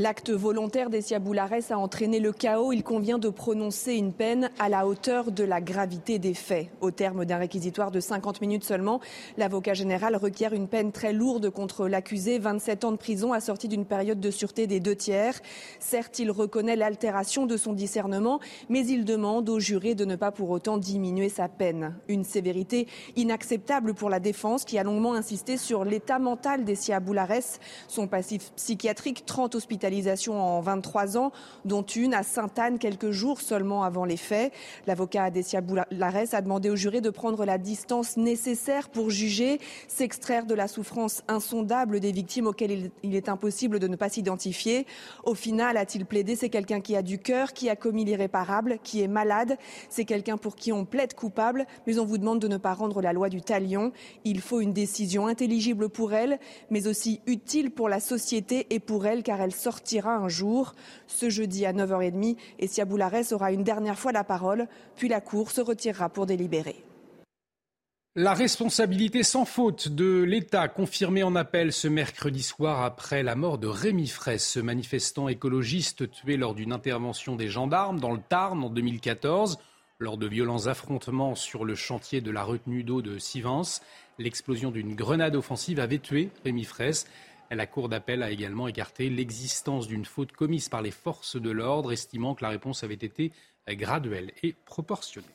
L'acte 0.00 0.30
volontaire 0.30 0.90
d'Essia 0.90 1.18
Boulares 1.18 1.70
a 1.70 1.76
entraîné 1.76 2.20
le 2.20 2.30
chaos. 2.30 2.72
Il 2.72 2.84
convient 2.84 3.18
de 3.18 3.30
prononcer 3.30 3.94
une 3.94 4.12
peine 4.12 4.48
à 4.60 4.68
la 4.68 4.86
hauteur 4.86 5.32
de 5.32 5.42
la 5.42 5.60
gravité 5.60 6.20
des 6.20 6.34
faits. 6.34 6.68
Au 6.80 6.92
terme 6.92 7.24
d'un 7.24 7.38
réquisitoire 7.38 7.90
de 7.90 7.98
50 7.98 8.40
minutes 8.40 8.62
seulement, 8.62 9.00
l'avocat 9.38 9.74
général 9.74 10.14
requiert 10.14 10.52
une 10.52 10.68
peine 10.68 10.92
très 10.92 11.12
lourde 11.12 11.50
contre 11.50 11.88
l'accusé, 11.88 12.38
27 12.38 12.84
ans 12.84 12.92
de 12.92 12.96
prison 12.96 13.32
assorti 13.32 13.66
d'une 13.66 13.84
période 13.84 14.20
de 14.20 14.30
sûreté 14.30 14.68
des 14.68 14.78
deux 14.78 14.94
tiers. 14.94 15.40
Certes, 15.80 16.20
il 16.20 16.30
reconnaît 16.30 16.76
l'altération 16.76 17.46
de 17.46 17.56
son 17.56 17.72
discernement, 17.72 18.38
mais 18.68 18.86
il 18.86 19.04
demande 19.04 19.48
au 19.48 19.58
juré 19.58 19.96
de 19.96 20.04
ne 20.04 20.14
pas 20.14 20.30
pour 20.30 20.50
autant 20.50 20.78
diminuer 20.78 21.28
sa 21.28 21.48
peine. 21.48 21.96
Une 22.06 22.22
sévérité 22.22 22.86
inacceptable 23.16 23.94
pour 23.94 24.10
la 24.10 24.20
défense 24.20 24.64
qui 24.64 24.78
a 24.78 24.84
longuement 24.84 25.14
insisté 25.14 25.56
sur 25.56 25.84
l'état 25.84 26.20
mental 26.20 26.64
d'Essia 26.64 27.00
Boulares, 27.00 27.58
son 27.88 28.06
passif 28.06 28.52
psychiatrique, 28.54 29.26
30 29.26 29.56
hospitalisations 29.56 29.87
hospitalisations 29.88 30.40
en 30.40 30.60
23 30.60 31.16
ans, 31.16 31.32
dont 31.64 31.82
une 31.82 32.12
à 32.12 32.22
Sainte-Anne 32.22 32.78
quelques 32.78 33.10
jours 33.10 33.40
seulement 33.40 33.82
avant 33.82 34.04
les 34.04 34.16
faits. 34.16 34.52
L'avocat 34.86 35.24
Adessia 35.24 35.60
Boularès 35.60 36.34
a 36.34 36.42
demandé 36.42 36.68
au 36.68 36.76
juré 36.76 37.00
de 37.00 37.10
prendre 37.10 37.44
la 37.44 37.56
distance 37.58 38.16
nécessaire 38.16 38.90
pour 38.90 39.10
juger, 39.10 39.60
s'extraire 39.88 40.44
de 40.44 40.54
la 40.54 40.68
souffrance 40.68 41.22
insondable 41.26 42.00
des 42.00 42.12
victimes 42.12 42.48
auxquelles 42.48 42.90
il 43.02 43.14
est 43.14 43.28
impossible 43.28 43.78
de 43.78 43.88
ne 43.88 43.96
pas 43.96 44.10
s'identifier. 44.10 44.86
Au 45.24 45.34
final, 45.34 45.76
a-t-il 45.76 46.04
plaidé, 46.04 46.36
c'est 46.36 46.50
quelqu'un 46.50 46.80
qui 46.80 46.94
a 46.94 47.02
du 47.02 47.18
cœur, 47.18 47.52
qui 47.52 47.70
a 47.70 47.76
commis 47.76 48.04
l'irréparable, 48.04 48.78
qui 48.82 49.02
est 49.02 49.08
malade. 49.08 49.56
C'est 49.88 50.04
quelqu'un 50.04 50.36
pour 50.36 50.56
qui 50.56 50.72
on 50.72 50.84
plaide 50.84 51.14
coupable, 51.14 51.66
mais 51.86 51.98
on 51.98 52.04
vous 52.04 52.18
demande 52.18 52.40
de 52.40 52.48
ne 52.48 52.58
pas 52.58 52.74
rendre 52.74 53.00
la 53.00 53.12
loi 53.12 53.30
du 53.30 53.40
talion. 53.40 53.92
Il 54.24 54.40
faut 54.40 54.60
une 54.60 54.72
décision 54.72 55.26
intelligible 55.26 55.88
pour 55.88 56.12
elle, 56.12 56.38
mais 56.70 56.86
aussi 56.86 57.20
utile 57.26 57.70
pour 57.70 57.88
la 57.88 58.00
société 58.00 58.66
et 58.70 58.80
pour 58.80 59.06
elle, 59.06 59.22
car 59.22 59.40
elle 59.40 59.54
sortira 59.54 59.77
un 60.04 60.28
jour. 60.28 60.74
Ce 61.06 61.30
jeudi 61.30 61.66
à 61.66 61.72
9h30, 61.72 62.36
et 62.58 62.66
Siaboularès 62.66 63.32
aura 63.32 63.52
une 63.52 63.64
dernière 63.64 63.98
fois 63.98 64.12
la 64.12 64.24
parole, 64.24 64.68
puis 64.96 65.08
la 65.08 65.20
Cour 65.20 65.50
se 65.50 65.60
retirera 65.60 66.08
pour 66.08 66.26
délibérer. 66.26 66.84
La 68.20 68.34
responsabilité 68.34 69.22
sans 69.22 69.44
faute 69.44 69.88
de 69.88 70.22
l'État 70.22 70.66
confirmée 70.66 71.22
en 71.22 71.36
appel 71.36 71.72
ce 71.72 71.86
mercredi 71.86 72.42
soir 72.42 72.82
après 72.82 73.22
la 73.22 73.36
mort 73.36 73.58
de 73.58 73.68
Rémi 73.68 74.08
Fraisse, 74.08 74.56
manifestant 74.56 75.28
écologiste 75.28 76.10
tué 76.10 76.36
lors 76.36 76.54
d'une 76.54 76.72
intervention 76.72 77.36
des 77.36 77.46
gendarmes 77.46 78.00
dans 78.00 78.12
le 78.12 78.20
Tarn 78.28 78.64
en 78.64 78.70
2014. 78.70 79.58
Lors 80.00 80.16
de 80.16 80.26
violents 80.26 80.66
affrontements 80.66 81.34
sur 81.34 81.64
le 81.64 81.74
chantier 81.74 82.20
de 82.20 82.30
la 82.30 82.42
retenue 82.42 82.82
d'eau 82.82 83.02
de 83.02 83.18
Sivens, 83.18 83.80
l'explosion 84.18 84.70
d'une 84.70 84.94
grenade 84.94 85.36
offensive 85.36 85.78
avait 85.78 85.98
tué 85.98 86.30
Rémi 86.44 86.64
Fraisse. 86.64 87.06
La 87.50 87.66
Cour 87.66 87.88
d'appel 87.88 88.22
a 88.22 88.30
également 88.30 88.68
écarté 88.68 89.08
l'existence 89.08 89.88
d'une 89.88 90.04
faute 90.04 90.32
commise 90.32 90.68
par 90.68 90.82
les 90.82 90.90
forces 90.90 91.40
de 91.40 91.50
l'ordre, 91.50 91.92
estimant 91.92 92.34
que 92.34 92.44
la 92.44 92.50
réponse 92.50 92.84
avait 92.84 92.94
été 92.94 93.32
graduelle 93.68 94.32
et 94.42 94.54
proportionnée. 94.64 95.26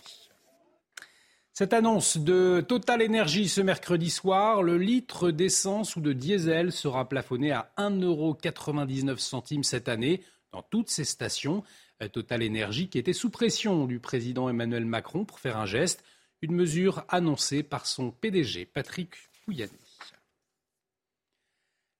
Cette 1.53 1.73
annonce 1.73 2.17
de 2.17 2.65
Total 2.67 3.03
Energy 3.03 3.47
ce 3.47 3.61
mercredi 3.61 4.09
soir, 4.09 4.63
le 4.63 4.77
litre 4.77 5.29
d'essence 5.29 5.95
ou 5.95 6.01
de 6.01 6.11
diesel 6.13 6.71
sera 6.71 7.07
plafonné 7.07 7.51
à 7.51 7.71
1,99€ 7.77 9.63
cette 9.63 9.87
année 9.87 10.23
dans 10.51 10.63
toutes 10.63 10.89
ces 10.89 11.05
stations. 11.05 11.63
Total 12.11 12.43
Energy 12.43 12.89
qui 12.89 12.97
était 12.97 13.13
sous 13.13 13.29
pression 13.29 13.85
du 13.85 13.99
président 13.99 14.49
Emmanuel 14.49 14.85
Macron 14.85 15.25
pour 15.25 15.39
faire 15.39 15.57
un 15.57 15.65
geste, 15.65 16.03
une 16.41 16.53
mesure 16.53 17.05
annoncée 17.07 17.63
par 17.63 17.85
son 17.85 18.11
PDG 18.11 18.65
Patrick 18.65 19.11
Pouyanné. 19.45 19.82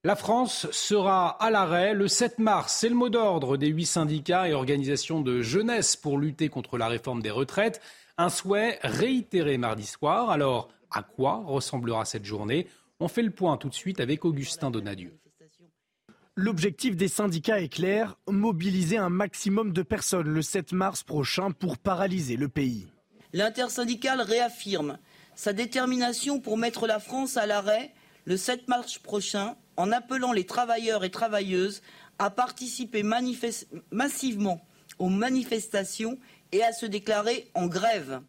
La 0.06 0.18
France 0.18 0.70
sera 0.72 1.30
à 1.42 1.50
l'arrêt 1.50 1.94
le 1.94 2.10
7 2.10 2.40
mars. 2.40 2.76
C'est 2.78 2.90
le 2.90 2.96
mot 2.96 3.08
d'ordre 3.08 3.56
des 3.56 3.68
huit 3.68 3.86
syndicats 3.86 4.50
et 4.50 4.54
organisations 4.54 5.22
de 5.22 5.42
jeunesse 5.42 5.96
pour 5.96 6.18
lutter 6.18 6.50
contre 6.50 6.78
la 6.78 6.90
réforme 6.90 7.22
des 7.22 7.32
retraites. 7.32 7.80
Un 8.18 8.28
souhait 8.28 8.80
réitéré 8.84 9.58
mardi 9.58 9.86
soir. 9.86 10.30
Alors, 10.30 10.68
à 10.92 11.04
quoi 11.04 11.44
ressemblera 11.46 12.04
cette 12.04 12.26
journée? 12.26 12.68
On 13.00 13.08
fait 13.08 13.22
le 13.22 13.30
point 13.32 13.56
tout 13.56 13.70
de 13.70 13.74
suite 13.74 14.02
avec 14.02 14.26
Augustin 14.26 14.72
Donadieu. 14.72 15.18
L'objectif 16.36 16.98
des 16.98 17.08
syndicats 17.08 17.62
est 17.62 17.74
clair, 17.74 18.18
mobiliser 18.28 18.98
un 18.98 19.10
maximum 19.10 19.72
de 19.72 19.84
personnes 19.84 20.28
le 20.28 20.42
7 20.42 20.74
mars 20.74 21.04
prochain 21.04 21.52
pour 21.52 21.78
paralyser 21.78 22.36
le 22.36 22.50
pays. 22.50 22.88
L'intersyndicale 23.32 24.20
réaffirme 24.20 24.98
sa 25.36 25.54
détermination 25.54 26.42
pour 26.42 26.58
mettre 26.58 26.88
la 26.88 27.00
France 27.00 27.38
à 27.38 27.46
l'arrêt 27.46 27.94
le 28.26 28.36
7 28.36 28.68
mars 28.68 28.98
prochain 28.98 29.56
en 29.78 29.92
appelant 29.92 30.34
les 30.34 30.46
travailleurs 30.46 31.04
et 31.04 31.12
travailleuses 31.12 31.82
à 32.20 32.30
participer 32.30 33.04
massivement 33.92 34.66
aux 35.00 35.10
manifestations 35.10 36.18
et 36.52 36.64
à 36.64 36.72
se 36.72 36.86
déclarer 36.86 37.50
en 37.56 37.68
grève. 37.68 38.22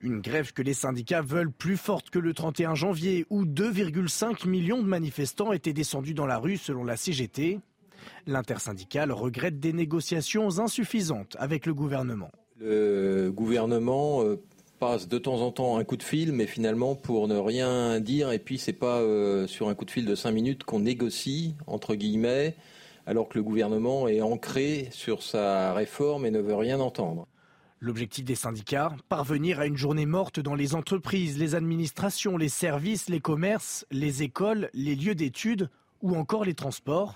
Une 0.00 0.20
grève 0.20 0.52
que 0.52 0.62
les 0.62 0.74
syndicats 0.74 1.22
veulent 1.22 1.50
plus 1.50 1.76
forte 1.76 2.10
que 2.10 2.20
le 2.20 2.32
31 2.32 2.76
janvier, 2.76 3.26
où 3.30 3.44
2,5 3.44 4.48
millions 4.48 4.78
de 4.78 4.86
manifestants 4.86 5.52
étaient 5.52 5.72
descendus 5.72 6.14
dans 6.14 6.26
la 6.26 6.38
rue 6.38 6.56
selon 6.56 6.84
la 6.84 6.96
CGT. 6.96 7.58
L'intersyndicale 8.26 9.10
regrette 9.10 9.58
des 9.58 9.72
négociations 9.72 10.60
insuffisantes 10.60 11.36
avec 11.40 11.66
le 11.66 11.74
gouvernement. 11.74 12.30
Le 12.60 13.30
gouvernement 13.30 14.22
euh, 14.22 14.40
passe 14.78 15.08
de 15.08 15.18
temps 15.18 15.40
en 15.40 15.50
temps 15.50 15.78
un 15.78 15.84
coup 15.84 15.96
de 15.96 16.02
fil, 16.02 16.32
mais 16.32 16.46
finalement 16.46 16.94
pour 16.94 17.28
ne 17.28 17.36
rien 17.36 18.00
dire. 18.00 18.32
Et 18.32 18.38
puis 18.38 18.58
c'est 18.58 18.72
pas 18.72 18.98
euh, 18.98 19.46
sur 19.46 19.68
un 19.68 19.74
coup 19.74 19.84
de 19.84 19.90
fil 19.90 20.06
de 20.06 20.14
cinq 20.14 20.32
minutes 20.32 20.64
qu'on 20.64 20.80
négocie 20.80 21.54
entre 21.66 21.94
guillemets, 21.94 22.54
alors 23.06 23.28
que 23.28 23.38
le 23.38 23.44
gouvernement 23.44 24.08
est 24.08 24.20
ancré 24.20 24.88
sur 24.90 25.22
sa 25.22 25.72
réforme 25.74 26.26
et 26.26 26.30
ne 26.30 26.40
veut 26.40 26.56
rien 26.56 26.80
entendre. 26.80 27.26
L'objectif 27.80 28.24
des 28.24 28.34
syndicats 28.34 28.92
Parvenir 29.08 29.60
à 29.60 29.66
une 29.66 29.76
journée 29.76 30.06
morte 30.06 30.40
dans 30.40 30.56
les 30.56 30.74
entreprises, 30.74 31.38
les 31.38 31.54
administrations, 31.54 32.36
les 32.36 32.48
services, 32.48 33.08
les 33.08 33.20
commerces, 33.20 33.86
les 33.92 34.24
écoles, 34.24 34.68
les 34.74 34.96
lieux 34.96 35.14
d'études 35.14 35.70
ou 36.02 36.16
encore 36.16 36.44
les 36.44 36.54
transports. 36.54 37.14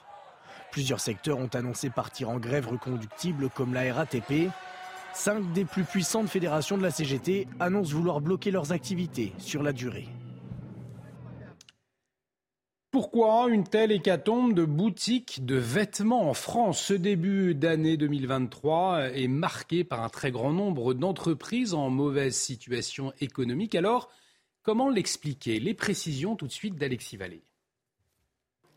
Plusieurs 0.70 1.00
secteurs 1.00 1.38
ont 1.38 1.50
annoncé 1.52 1.90
partir 1.90 2.30
en 2.30 2.38
grève 2.38 2.68
reconductible 2.68 3.50
comme 3.50 3.74
la 3.74 3.92
RATP. 3.92 4.50
Cinq 5.14 5.52
des 5.52 5.64
plus 5.64 5.84
puissantes 5.84 6.28
fédérations 6.28 6.78
de 6.78 6.82
la 6.82 6.90
CGT 6.90 7.46
annoncent 7.60 7.94
vouloir 7.94 8.20
bloquer 8.20 8.50
leurs 8.50 8.72
activités 8.72 9.32
sur 9.38 9.62
la 9.62 9.72
durée. 9.72 10.08
Pourquoi 12.90 13.48
une 13.48 13.64
telle 13.64 13.90
hécatombe 13.90 14.52
de 14.52 14.64
boutiques 14.64 15.46
de 15.46 15.56
vêtements 15.56 16.28
en 16.28 16.34
France 16.34 16.82
Ce 16.82 16.94
début 16.94 17.54
d'année 17.54 17.96
2023 17.96 19.12
est 19.14 19.28
marqué 19.28 19.82
par 19.82 20.02
un 20.02 20.10
très 20.10 20.30
grand 20.30 20.52
nombre 20.52 20.92
d'entreprises 20.92 21.72
en 21.72 21.88
mauvaise 21.88 22.36
situation 22.36 23.12
économique. 23.20 23.74
Alors, 23.74 24.10
comment 24.62 24.90
l'expliquer? 24.90 25.58
Les 25.58 25.72
précisions 25.72 26.36
tout 26.36 26.46
de 26.46 26.52
suite 26.52 26.76
d'Alexis 26.76 27.16
Vallée. 27.16 27.42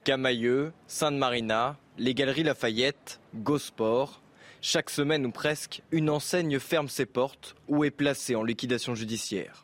Camailleux, 0.06 0.72
Sainte-Marina, 0.88 1.78
les 1.98 2.14
Galeries 2.14 2.44
Lafayette, 2.44 3.20
Gosport, 3.36 4.22
chaque 4.68 4.90
semaine 4.90 5.28
ou 5.28 5.32
presque, 5.32 5.84
une 5.92 6.10
enseigne 6.10 6.58
ferme 6.58 6.88
ses 6.88 7.06
portes 7.06 7.56
ou 7.68 7.84
est 7.84 7.92
placée 7.92 8.36
en 8.36 8.44
liquidation 8.44 8.96
judiciaire. 8.96 9.64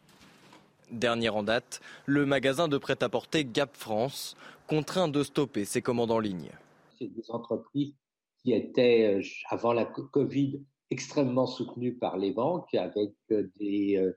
Dernière 0.92 1.36
en 1.36 1.42
date, 1.42 1.82
le 2.06 2.28
magasin 2.28 2.68
de 2.68 2.78
prêt-à-porter 2.78 3.44
Gap 3.44 3.76
France 3.76 4.38
contraint 4.68 5.08
de 5.08 5.24
stopper 5.24 5.66
ses 5.66 5.82
commandes 5.82 6.12
en 6.12 6.20
ligne. 6.20 6.52
C'est 7.00 7.08
des 7.08 7.32
entreprises 7.32 7.96
qui 8.44 8.54
étaient, 8.54 9.16
euh, 9.16 9.24
avant 9.50 9.74
la 9.74 9.86
Covid, 9.86 10.62
extrêmement 10.92 11.48
soutenues 11.48 11.96
par 11.96 12.18
les 12.18 12.32
banques, 12.32 12.76
avec 12.76 13.16
euh, 13.32 13.50
des, 13.60 13.98
euh, 13.98 14.16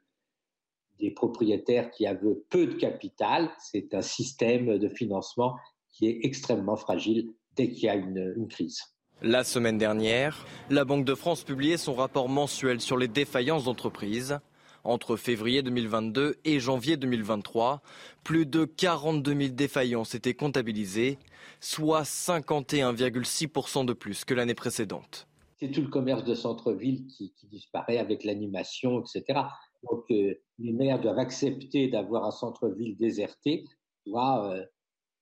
des 1.00 1.12
propriétaires 1.12 1.90
qui 1.92 2.06
avaient 2.06 2.36
peu 2.50 2.66
de 2.66 2.74
capital. 2.74 3.50
C'est 3.58 3.94
un 3.94 4.02
système 4.02 4.76
de 4.76 4.88
financement 4.90 5.56
qui 5.92 6.08
est 6.08 6.26
extrêmement 6.26 6.76
fragile 6.76 7.32
dès 7.56 7.70
qu'il 7.70 7.84
y 7.84 7.88
a 7.88 7.94
une 7.94 8.46
crise. 8.48 8.93
La 9.22 9.44
semaine 9.44 9.78
dernière, 9.78 10.44
la 10.70 10.84
Banque 10.84 11.04
de 11.04 11.14
France 11.14 11.44
publiait 11.44 11.76
son 11.76 11.94
rapport 11.94 12.28
mensuel 12.28 12.80
sur 12.80 12.96
les 12.96 13.08
défaillances 13.08 13.64
d'entreprises. 13.64 14.38
Entre 14.82 15.16
février 15.16 15.62
2022 15.62 16.36
et 16.44 16.60
janvier 16.60 16.98
2023, 16.98 17.80
plus 18.22 18.44
de 18.44 18.66
42 18.66 19.34
000 19.34 19.54
défaillances 19.54 20.14
étaient 20.14 20.34
comptabilisées, 20.34 21.18
soit 21.60 22.02
51,6% 22.02 23.86
de 23.86 23.94
plus 23.94 24.26
que 24.26 24.34
l'année 24.34 24.54
précédente. 24.54 25.26
C'est 25.56 25.70
tout 25.70 25.80
le 25.80 25.88
commerce 25.88 26.24
de 26.24 26.34
centre-ville 26.34 27.06
qui, 27.06 27.32
disparaît 27.50 27.98
avec 27.98 28.24
l'animation, 28.24 29.00
etc. 29.00 29.40
Donc 29.90 30.04
euh, 30.10 30.34
les 30.58 30.72
maires 30.72 31.00
doivent 31.00 31.18
accepter 31.18 31.88
d'avoir 31.88 32.24
un 32.24 32.30
centre-ville 32.30 32.96
déserté, 32.98 33.64
euh, 34.08 34.62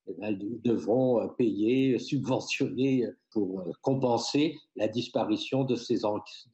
eh 0.08 0.14
ben, 0.18 0.38
devront 0.64 1.20
euh, 1.20 1.28
payer, 1.28 1.98
subventionner 1.98 3.06
pour 3.30 3.64
compenser 3.80 4.58
la 4.76 4.88
disparition 4.88 5.64
de 5.64 5.76
ces 5.76 6.02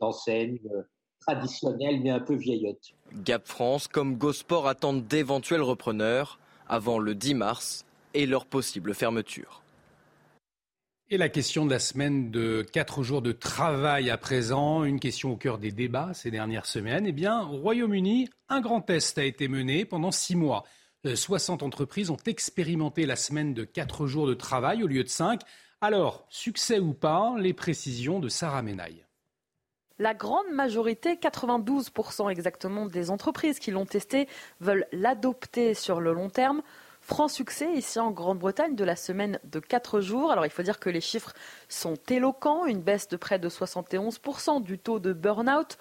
enseignes 0.00 0.60
traditionnelles 1.20 2.00
mais 2.00 2.10
un 2.10 2.20
peu 2.20 2.34
vieillottes. 2.34 2.92
Gap 3.24 3.46
France 3.46 3.88
comme 3.88 4.16
Gosport 4.16 4.68
attendent 4.68 5.06
d'éventuels 5.06 5.62
repreneurs 5.62 6.38
avant 6.68 6.98
le 6.98 7.14
10 7.14 7.34
mars 7.34 7.84
et 8.14 8.26
leur 8.26 8.46
possible 8.46 8.94
fermeture. 8.94 9.62
Et 11.10 11.16
la 11.16 11.30
question 11.30 11.64
de 11.64 11.70
la 11.70 11.78
semaine 11.78 12.30
de 12.30 12.60
quatre 12.70 13.02
jours 13.02 13.22
de 13.22 13.32
travail 13.32 14.10
à 14.10 14.18
présent, 14.18 14.84
une 14.84 15.00
question 15.00 15.32
au 15.32 15.36
cœur 15.36 15.56
des 15.56 15.72
débats 15.72 16.12
ces 16.12 16.30
dernières 16.30 16.66
semaines. 16.66 17.06
Eh 17.06 17.12
bien, 17.12 17.48
au 17.48 17.56
Royaume-Uni, 17.56 18.28
un 18.50 18.60
grand 18.60 18.82
test 18.82 19.16
a 19.16 19.24
été 19.24 19.48
mené 19.48 19.86
pendant 19.86 20.10
six 20.10 20.36
mois. 20.36 20.64
60 21.04 21.62
euh, 21.62 21.66
entreprises 21.66 22.10
ont 22.10 22.18
expérimenté 22.26 23.06
la 23.06 23.16
semaine 23.16 23.54
de 23.54 23.64
quatre 23.64 24.06
jours 24.06 24.26
de 24.26 24.34
travail 24.34 24.82
au 24.82 24.86
lieu 24.86 25.04
de 25.04 25.08
5. 25.08 25.40
Alors, 25.80 26.26
succès 26.28 26.78
ou 26.78 26.92
pas, 26.92 27.34
les 27.38 27.54
précisions 27.54 28.18
de 28.18 28.28
Sarah 28.28 28.62
Menaille. 28.62 29.04
La 30.00 30.14
grande 30.14 30.48
majorité, 30.52 31.14
92% 31.14 32.30
exactement 32.30 32.86
des 32.86 33.10
entreprises 33.10 33.58
qui 33.58 33.72
l'ont 33.72 33.86
testé, 33.86 34.28
veulent 34.60 34.86
l'adopter 34.92 35.74
sur 35.74 36.00
le 36.00 36.12
long 36.12 36.30
terme. 36.30 36.62
Franc 37.00 37.28
succès 37.28 37.72
ici 37.74 37.98
en 37.98 38.10
Grande-Bretagne 38.10 38.76
de 38.76 38.84
la 38.84 38.94
semaine 38.94 39.40
de 39.44 39.60
4 39.60 40.00
jours. 40.00 40.30
Alors 40.30 40.46
il 40.46 40.50
faut 40.50 40.62
dire 40.62 40.78
que 40.78 40.90
les 40.90 41.00
chiffres 41.00 41.32
sont 41.68 41.96
éloquents, 42.10 42.66
une 42.66 42.82
baisse 42.82 43.08
de 43.08 43.16
près 43.16 43.38
de 43.38 43.48
71% 43.48 44.62
du 44.62 44.78
taux 44.78 44.98
de 44.98 45.12
burn-out 45.12 45.78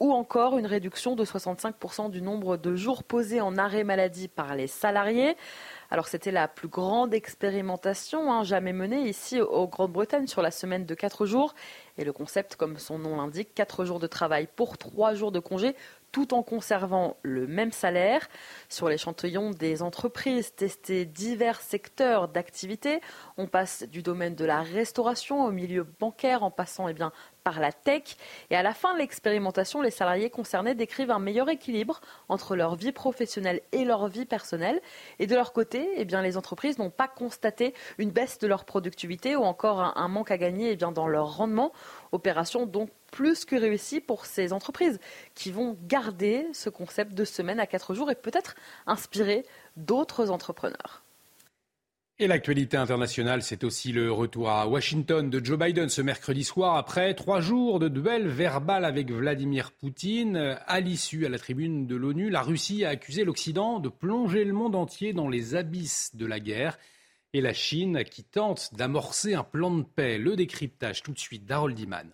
ou 0.00 0.12
encore 0.12 0.58
une 0.58 0.66
réduction 0.66 1.16
de 1.16 1.24
65% 1.24 2.10
du 2.10 2.22
nombre 2.22 2.56
de 2.56 2.76
jours 2.76 3.02
posés 3.02 3.40
en 3.40 3.56
arrêt 3.56 3.84
maladie 3.84 4.28
par 4.28 4.54
les 4.54 4.66
salariés. 4.66 5.36
Alors 5.90 6.06
c'était 6.06 6.30
la 6.30 6.48
plus 6.48 6.68
grande 6.68 7.14
expérimentation 7.14 8.30
hein, 8.32 8.44
jamais 8.44 8.72
menée 8.72 9.08
ici 9.08 9.40
au 9.40 9.66
Grande-Bretagne 9.66 10.26
sur 10.26 10.42
la 10.42 10.50
semaine 10.50 10.84
de 10.84 10.94
4 10.94 11.26
jours. 11.26 11.54
Et 11.96 12.04
le 12.04 12.12
concept, 12.12 12.56
comme 12.56 12.78
son 12.78 12.98
nom 12.98 13.16
l'indique, 13.16 13.54
4 13.54 13.84
jours 13.84 13.98
de 13.98 14.06
travail 14.06 14.48
pour 14.54 14.78
3 14.78 15.14
jours 15.14 15.32
de 15.32 15.40
congé 15.40 15.74
tout 16.12 16.32
en 16.34 16.42
conservant 16.42 17.16
le 17.22 17.46
même 17.46 17.72
salaire. 17.72 18.28
Sur 18.68 18.88
l'échantillon 18.88 19.50
des 19.50 19.82
entreprises 19.82 20.54
testées 20.54 21.04
divers 21.04 21.60
secteurs 21.60 22.28
d'activité, 22.28 23.00
on 23.36 23.46
passe 23.46 23.84
du 23.84 24.02
domaine 24.02 24.34
de 24.34 24.44
la 24.44 24.62
restauration 24.62 25.44
au 25.44 25.50
milieu 25.50 25.86
bancaire 26.00 26.42
en 26.42 26.50
passant 26.50 26.88
eh 26.88 26.94
bien, 26.94 27.12
par 27.44 27.60
la 27.60 27.72
tech. 27.72 28.16
Et 28.50 28.56
à 28.56 28.62
la 28.62 28.74
fin 28.74 28.94
de 28.94 28.98
l'expérimentation, 28.98 29.82
les 29.82 29.90
salariés 29.90 30.30
concernés 30.30 30.74
décrivent 30.74 31.10
un 31.10 31.18
meilleur 31.18 31.48
équilibre 31.48 32.00
entre 32.28 32.56
leur 32.56 32.76
vie 32.76 32.92
professionnelle 32.92 33.60
et 33.72 33.84
leur 33.84 34.08
vie 34.08 34.24
personnelle. 34.24 34.80
Et 35.18 35.26
de 35.26 35.34
leur 35.34 35.52
côté, 35.52 35.88
eh 35.96 36.04
bien, 36.04 36.22
les 36.22 36.36
entreprises 36.36 36.78
n'ont 36.78 36.90
pas 36.90 37.08
constaté 37.08 37.74
une 37.98 38.10
baisse 38.10 38.38
de 38.38 38.46
leur 38.46 38.64
productivité 38.64 39.36
ou 39.36 39.42
encore 39.42 39.80
un, 39.80 40.08
manque 40.08 40.30
à 40.30 40.38
gagner 40.38 40.72
eh 40.72 40.76
bien, 40.76 40.92
dans 40.92 41.08
leur 41.08 41.36
rendement. 41.36 41.72
Opération 42.12 42.66
donc 42.66 42.90
plus 43.10 43.44
que 43.44 43.56
réussie 43.56 44.00
pour 44.00 44.26
ces 44.26 44.52
entreprises 44.52 45.00
qui 45.34 45.50
vont 45.50 45.76
garder 45.84 46.46
ce 46.52 46.70
concept 46.70 47.14
de 47.14 47.24
semaine 47.24 47.60
à 47.60 47.66
quatre 47.66 47.94
jours 47.94 48.10
et 48.10 48.14
peut-être 48.14 48.54
inspirer 48.86 49.46
d'autres 49.76 50.30
entrepreneurs. 50.30 51.02
Et 52.20 52.26
l'actualité 52.26 52.76
internationale, 52.76 53.44
c'est 53.44 53.62
aussi 53.62 53.92
le 53.92 54.10
retour 54.10 54.50
à 54.50 54.66
Washington 54.66 55.30
de 55.30 55.44
Joe 55.44 55.56
Biden 55.56 55.88
ce 55.88 56.02
mercredi 56.02 56.42
soir 56.42 56.74
après 56.74 57.14
trois 57.14 57.40
jours 57.40 57.78
de 57.78 57.86
duel 57.86 58.26
verbal 58.26 58.84
avec 58.84 59.12
Vladimir 59.12 59.70
Poutine. 59.70 60.58
À 60.66 60.80
l'issue, 60.80 61.26
à 61.26 61.28
la 61.28 61.38
tribune 61.38 61.86
de 61.86 61.94
l'ONU, 61.94 62.28
la 62.28 62.42
Russie 62.42 62.84
a 62.84 62.88
accusé 62.88 63.22
l'Occident 63.22 63.78
de 63.78 63.88
plonger 63.88 64.42
le 64.42 64.52
monde 64.52 64.74
entier 64.74 65.12
dans 65.12 65.28
les 65.28 65.54
abysses 65.54 66.10
de 66.16 66.26
la 66.26 66.40
guerre 66.40 66.76
et 67.34 67.40
la 67.40 67.54
Chine 67.54 68.02
qui 68.02 68.24
tente 68.24 68.74
d'amorcer 68.74 69.34
un 69.34 69.44
plan 69.44 69.70
de 69.70 69.84
paix. 69.84 70.18
Le 70.18 70.34
décryptage 70.34 71.04
tout 71.04 71.12
de 71.12 71.20
suite 71.20 71.46
d'Harold 71.46 71.78
Iman. 71.78 72.12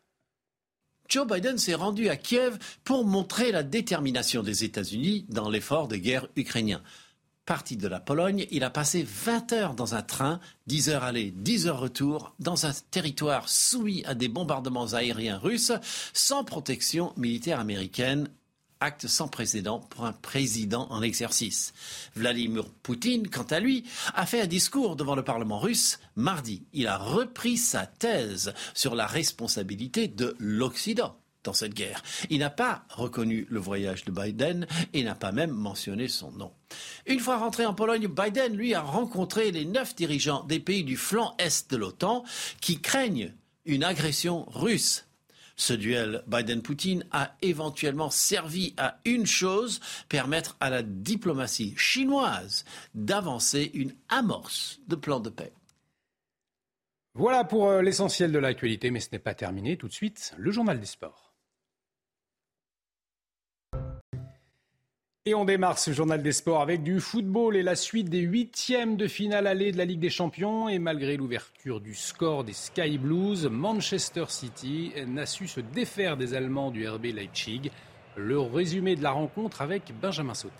Joe 1.08 1.26
Biden 1.26 1.56
s'est 1.56 1.72
rendu 1.72 2.10
à 2.10 2.16
Kiev 2.16 2.58
pour 2.84 3.06
montrer 3.06 3.52
la 3.52 3.62
détermination 3.62 4.42
des 4.42 4.64
États-Unis 4.64 5.24
dans 5.30 5.48
l'effort 5.48 5.88
de 5.88 5.96
guerre 5.96 6.28
ukrainien. 6.36 6.82
Parti 7.46 7.76
de 7.76 7.88
la 7.88 8.00
Pologne, 8.00 8.46
il 8.50 8.64
a 8.64 8.70
passé 8.70 9.02
20 9.06 9.52
heures 9.52 9.74
dans 9.74 9.94
un 9.94 10.00
train, 10.00 10.40
10 10.66 10.88
heures 10.88 11.04
aller, 11.04 11.30
10 11.30 11.66
heures 11.66 11.78
retour, 11.78 12.34
dans 12.38 12.64
un 12.64 12.72
territoire 12.90 13.50
soumis 13.50 14.02
à 14.06 14.14
des 14.14 14.28
bombardements 14.28 14.94
aériens 14.94 15.36
russes, 15.36 15.72
sans 16.14 16.42
protection 16.42 17.12
militaire 17.18 17.60
américaine 17.60 18.28
acte 18.80 19.06
sans 19.06 19.28
précédent 19.28 19.80
pour 19.80 20.04
un 20.04 20.12
président 20.12 20.86
en 20.90 21.02
exercice. 21.02 21.72
Vladimir 22.14 22.64
Poutine, 22.82 23.28
quant 23.28 23.42
à 23.44 23.60
lui, 23.60 23.84
a 24.14 24.26
fait 24.26 24.42
un 24.42 24.46
discours 24.46 24.96
devant 24.96 25.14
le 25.14 25.24
Parlement 25.24 25.58
russe 25.58 25.98
mardi. 26.16 26.66
Il 26.72 26.86
a 26.86 26.98
repris 26.98 27.56
sa 27.56 27.86
thèse 27.86 28.52
sur 28.74 28.94
la 28.94 29.06
responsabilité 29.06 30.08
de 30.08 30.36
l'Occident 30.38 31.16
dans 31.44 31.52
cette 31.52 31.74
guerre. 31.74 32.02
Il 32.30 32.40
n'a 32.40 32.50
pas 32.50 32.84
reconnu 32.88 33.46
le 33.48 33.60
voyage 33.60 34.04
de 34.04 34.10
Biden 34.10 34.66
et 34.92 35.04
n'a 35.04 35.14
pas 35.14 35.32
même 35.32 35.52
mentionné 35.52 36.08
son 36.08 36.32
nom. 36.32 36.52
Une 37.06 37.20
fois 37.20 37.36
rentré 37.36 37.66
en 37.66 37.74
Pologne, 37.74 38.08
Biden, 38.08 38.56
lui, 38.56 38.74
a 38.74 38.80
rencontré 38.80 39.52
les 39.52 39.64
neuf 39.64 39.94
dirigeants 39.94 40.42
des 40.44 40.60
pays 40.60 40.84
du 40.84 40.96
flanc 40.96 41.34
est 41.38 41.70
de 41.70 41.76
l'OTAN 41.76 42.24
qui 42.60 42.80
craignent 42.80 43.32
une 43.64 43.84
agression 43.84 44.46
russe. 44.48 45.06
Ce 45.56 45.72
duel 45.72 46.24
Biden-Poutine 46.26 47.06
a 47.12 47.36
éventuellement 47.40 48.10
servi 48.10 48.74
à 48.76 48.98
une 49.04 49.26
chose, 49.26 49.80
permettre 50.08 50.56
à 50.60 50.68
la 50.68 50.82
diplomatie 50.82 51.74
chinoise 51.76 52.64
d'avancer 52.94 53.70
une 53.74 53.94
amorce 54.08 54.80
de 54.88 54.96
plan 54.96 55.20
de 55.20 55.30
paix. 55.30 55.52
Voilà 57.14 57.44
pour 57.44 57.68
euh, 57.68 57.82
l'essentiel 57.82 58.32
de 58.32 58.38
l'actualité, 58.40 58.90
mais 58.90 58.98
ce 58.98 59.10
n'est 59.12 59.20
pas 59.20 59.34
terminé. 59.34 59.76
Tout 59.76 59.86
de 59.86 59.92
suite, 59.92 60.34
le 60.36 60.50
journal 60.50 60.80
des 60.80 60.86
sports. 60.86 61.33
Et 65.26 65.34
on 65.34 65.46
démarre 65.46 65.78
ce 65.78 65.90
journal 65.90 66.22
des 66.22 66.32
sports 66.32 66.60
avec 66.60 66.82
du 66.82 67.00
football 67.00 67.56
et 67.56 67.62
la 67.62 67.76
suite 67.76 68.10
des 68.10 68.20
huitièmes 68.20 68.98
de 68.98 69.08
finale 69.08 69.46
allée 69.46 69.72
de 69.72 69.78
la 69.78 69.86
Ligue 69.86 70.00
des 70.00 70.10
Champions. 70.10 70.68
Et 70.68 70.78
malgré 70.78 71.16
l'ouverture 71.16 71.80
du 71.80 71.94
score 71.94 72.44
des 72.44 72.52
Sky 72.52 72.98
Blues, 72.98 73.48
Manchester 73.50 74.26
City 74.28 74.92
n'a 75.06 75.24
su 75.24 75.48
se 75.48 75.60
défaire 75.60 76.18
des 76.18 76.34
Allemands 76.34 76.70
du 76.70 76.86
RB 76.86 77.06
Leipzig. 77.06 77.70
Le 78.16 78.38
résumé 78.38 78.96
de 78.96 79.02
la 79.02 79.12
rencontre 79.12 79.62
avec 79.62 79.94
Benjamin 79.98 80.34
Sautet. 80.34 80.52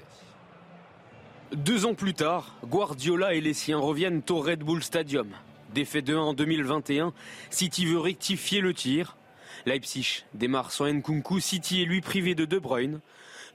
Deux 1.54 1.84
ans 1.84 1.92
plus 1.92 2.14
tard, 2.14 2.56
Guardiola 2.64 3.34
et 3.34 3.42
les 3.42 3.52
siens 3.52 3.76
reviennent 3.76 4.22
au 4.30 4.38
Red 4.38 4.60
Bull 4.60 4.82
Stadium. 4.82 5.28
Défait 5.74 6.00
2-1 6.00 6.16
en 6.16 6.32
2021, 6.32 7.12
City 7.50 7.84
veut 7.84 7.98
rectifier 7.98 8.62
le 8.62 8.72
tir. 8.72 9.18
Leipzig 9.66 10.24
démarre 10.32 10.72
sans 10.72 10.90
Nkunku, 10.90 11.40
City 11.40 11.82
est 11.82 11.84
lui 11.84 12.00
privé 12.00 12.34
de 12.34 12.46
De 12.46 12.58
Bruyne. 12.58 13.00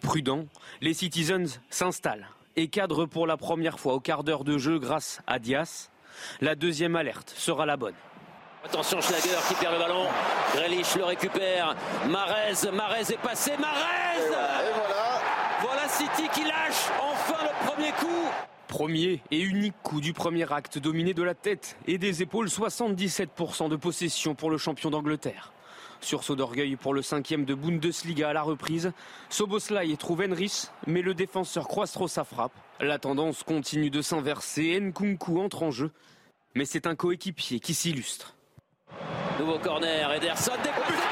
Prudent, 0.02 0.46
les 0.82 0.94
Citizens 0.94 1.60
s'installent 1.70 2.28
et 2.56 2.68
cadrent 2.68 3.06
pour 3.06 3.28
la 3.28 3.38
première 3.38 3.80
fois 3.80 3.94
au 3.94 4.00
quart 4.00 4.24
d'heure 4.24 4.44
de 4.44 4.58
jeu 4.58 4.80
grâce 4.80 5.22
à 5.28 5.40
Dias. 5.40 5.90
La 6.42 6.56
deuxième 6.56 6.96
alerte 6.96 7.34
sera 7.36 7.66
la 7.66 7.78
bonne. 7.78 7.96
Attention 8.64 9.00
Schlager 9.00 9.38
qui 9.48 9.56
perd 9.56 9.74
le 9.74 9.80
ballon. 9.80 10.06
Grealish 10.54 10.96
le 10.96 11.06
récupère. 11.06 11.76
Marez, 12.10 12.72
Marez 12.74 13.14
est 13.14 13.22
passé. 13.22 13.52
Marez 13.58 14.26
et 14.26 14.74
voilà. 14.74 15.22
voilà 15.62 15.88
City 15.88 16.28
qui 16.34 16.44
lâche 16.44 16.90
enfin 17.02 17.38
le 17.44 17.68
premier 17.68 17.92
coup. 17.92 18.30
Premier 18.68 19.22
et 19.32 19.40
unique 19.40 19.76
coup 19.82 20.02
du 20.02 20.14
premier 20.14 20.52
acte 20.52 20.78
dominé 20.78 21.14
de 21.14 21.24
la 21.24 21.34
tête 21.34 21.78
et 21.88 21.98
des 21.98 22.22
épaules, 22.22 22.48
77% 22.48 23.70
de 23.70 23.76
possession 23.76 24.36
pour 24.36 24.52
le 24.52 24.58
champion 24.58 24.90
d'Angleterre. 24.90 25.54
Sursaut 26.02 26.36
d'orgueil 26.36 26.76
pour 26.76 26.94
le 26.94 27.02
cinquième 27.02 27.46
de 27.46 27.54
Bundesliga 27.54 28.30
à 28.30 28.34
la 28.34 28.42
reprise. 28.42 28.92
Soboslai 29.30 29.96
trouve 29.98 30.22
Enris, 30.22 30.70
mais 30.88 31.02
le 31.02 31.14
défenseur 31.14 31.68
croise 31.68 31.92
trop 31.92 32.08
sa 32.08 32.24
frappe. 32.24 32.54
La 32.80 33.00
tendance 33.00 33.44
continue 33.44 33.90
de 33.90 34.02
s'inverser. 34.02 34.80
Nkunku 34.80 35.40
entre 35.40 35.64
en 35.64 35.72
jeu, 35.72 35.92
mais 36.56 36.66
c'est 36.66 36.88
un 36.88 36.96
coéquipier 36.96 37.60
qui 37.60 37.74
s'illustre. 37.74 38.36
Nouveau 39.40 39.60
corner, 39.60 40.12
Ederson 40.14 40.52
déplacé. 40.64 41.09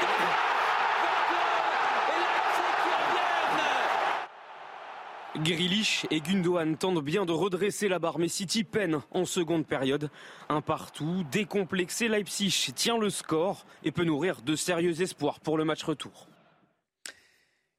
Grilich 5.42 6.06
et 6.10 6.20
Gundogan 6.20 6.76
tentent 6.76 7.02
bien 7.02 7.24
de 7.24 7.32
redresser 7.32 7.88
la 7.88 7.98
barre, 7.98 8.18
mais 8.18 8.28
City 8.28 8.64
peine 8.64 9.00
en 9.12 9.24
seconde 9.24 9.66
période. 9.66 10.10
Un 10.48 10.60
partout, 10.60 11.24
décomplexé, 11.30 12.08
Leipzig 12.08 12.72
tient 12.74 12.98
le 12.98 13.10
score 13.10 13.64
et 13.84 13.92
peut 13.92 14.04
nourrir 14.04 14.42
de 14.42 14.56
sérieux 14.56 15.00
espoirs 15.02 15.40
pour 15.40 15.56
le 15.56 15.64
match 15.64 15.84
retour. 15.84 16.28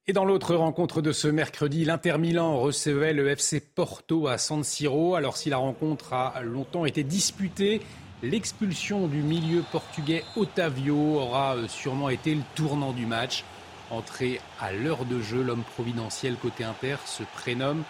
Et 0.08 0.14
dans 0.14 0.26
l'autre 0.26 0.56
rencontre 0.56 1.02
de 1.02 1.12
ce 1.12 1.28
mercredi, 1.28 1.86
l'Inter 1.86 2.18
Milan 2.18 2.60
recevait 2.60 3.14
le 3.14 3.28
FC 3.28 3.60
Porto 3.60 4.28
à 4.28 4.38
San 4.38 4.64
Siro. 4.64 5.16
Alors 5.16 5.38
si 5.38 5.50
la 5.50 5.58
rencontre 5.58 6.14
a 6.14 6.42
longtemps 6.42 6.86
été 6.86 7.04
disputée, 7.04 7.82
l'expulsion 8.24 9.08
du 9.08 9.22
milieu 9.22 9.64
portugais 9.72 10.24
Otavio 10.36 11.20
aura 11.20 11.56
euh, 11.56 11.68
sûrement 11.68 12.10
été 12.10 12.34
le 12.34 12.42
tournant 12.56 12.92
du 12.92 13.06
match. 13.06 13.44
Entré 13.92 14.40
à 14.60 14.72
l'heure 14.72 15.04
de 15.06 15.20
jeu, 15.20 15.42
l'homme 15.42 15.64
providentiel 15.64 16.36
côté 16.36 16.64
Inter 16.64 16.98
se 17.06 17.24
prénomme 17.24 17.84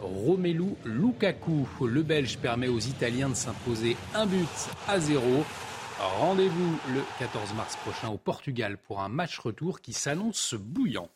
Romelu 0.00 0.74
Lukaku. 0.84 1.66
Le 1.80 2.02
Belge 2.02 2.36
permet 2.38 2.68
aux 2.68 2.78
Italiens 2.78 3.30
de 3.30 3.34
s'imposer 3.34 3.96
un 4.14 4.26
but 4.26 4.48
à 4.86 5.00
zéro. 5.00 5.44
Rendez-vous 5.98 6.78
le 6.94 7.00
14 7.18 7.54
mars 7.54 7.76
prochain 7.76 8.08
au 8.08 8.18
Portugal 8.18 8.76
pour 8.76 9.00
un 9.00 9.08
match 9.08 9.38
retour 9.38 9.80
qui 9.80 9.94
s'annonce 9.94 10.54
bouillant. 10.54 11.08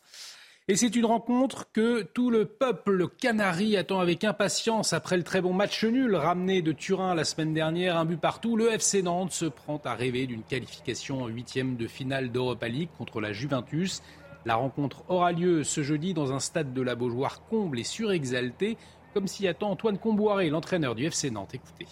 Et 0.67 0.75
c'est 0.75 0.95
une 0.95 1.05
rencontre 1.05 1.71
que 1.71 2.01
tout 2.01 2.29
le 2.31 2.45
peuple 2.45 3.07
canari 3.09 3.77
attend 3.77 3.99
avec 3.99 4.23
impatience 4.23 4.93
après 4.93 5.17
le 5.17 5.23
très 5.23 5.41
bon 5.41 5.53
match 5.53 5.83
nul 5.83 6.15
ramené 6.15 6.61
de 6.61 6.71
Turin 6.71 7.13
la 7.13 7.25
semaine 7.25 7.53
dernière, 7.53 7.97
un 7.97 8.05
but 8.05 8.19
partout. 8.19 8.55
Le 8.55 8.71
FC 8.71 9.03
Nantes 9.03 9.33
se 9.33 9.45
prend 9.45 9.81
à 9.83 9.95
rêver 9.95 10.27
d'une 10.27 10.43
qualification 10.43 11.23
en 11.23 11.27
huitième 11.27 11.75
de 11.75 11.87
finale 11.87 12.31
d'Europa 12.31 12.67
League 12.67 12.89
contre 12.97 13.21
la 13.21 13.33
Juventus. 13.33 14.01
La 14.45 14.55
rencontre 14.55 15.03
aura 15.07 15.31
lieu 15.31 15.63
ce 15.63 15.83
jeudi 15.83 16.13
dans 16.13 16.33
un 16.33 16.39
stade 16.39 16.73
de 16.73 16.81
la 16.81 16.95
Beaujoire 16.95 17.43
comble 17.49 17.79
et 17.79 17.83
surexalté, 17.83 18.77
comme 19.13 19.27
s'y 19.27 19.47
attend 19.47 19.71
Antoine 19.71 19.97
Comboiré, 19.97 20.49
l'entraîneur 20.49 20.95
du 20.95 21.05
FC 21.05 21.29
Nantes. 21.29 21.53
Écoutez. 21.53 21.87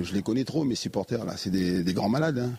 Je 0.00 0.12
les 0.12 0.22
connais 0.22 0.44
trop, 0.44 0.64
mes 0.64 0.74
supporters, 0.74 1.24
là. 1.24 1.36
C'est 1.36 1.50
des, 1.50 1.94
grands 1.94 2.08
malades. 2.08 2.38
Hein. 2.38 2.52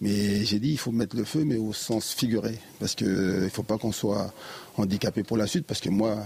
Mais 0.00 0.44
j'ai 0.44 0.58
dit, 0.58 0.70
il 0.70 0.78
faut 0.78 0.92
mettre 0.92 1.16
le 1.16 1.24
feu, 1.24 1.44
mais 1.44 1.56
au 1.56 1.72
sens 1.72 2.12
figuré. 2.12 2.58
Parce 2.78 2.94
qu'il 2.94 3.08
ne 3.08 3.48
faut 3.48 3.62
pas 3.62 3.76
qu'on 3.76 3.92
soit 3.92 4.32
handicapé 4.76 5.22
pour 5.22 5.36
la 5.36 5.46
suite. 5.46 5.66
Parce 5.66 5.80
que 5.80 5.90
moi, 5.90 6.16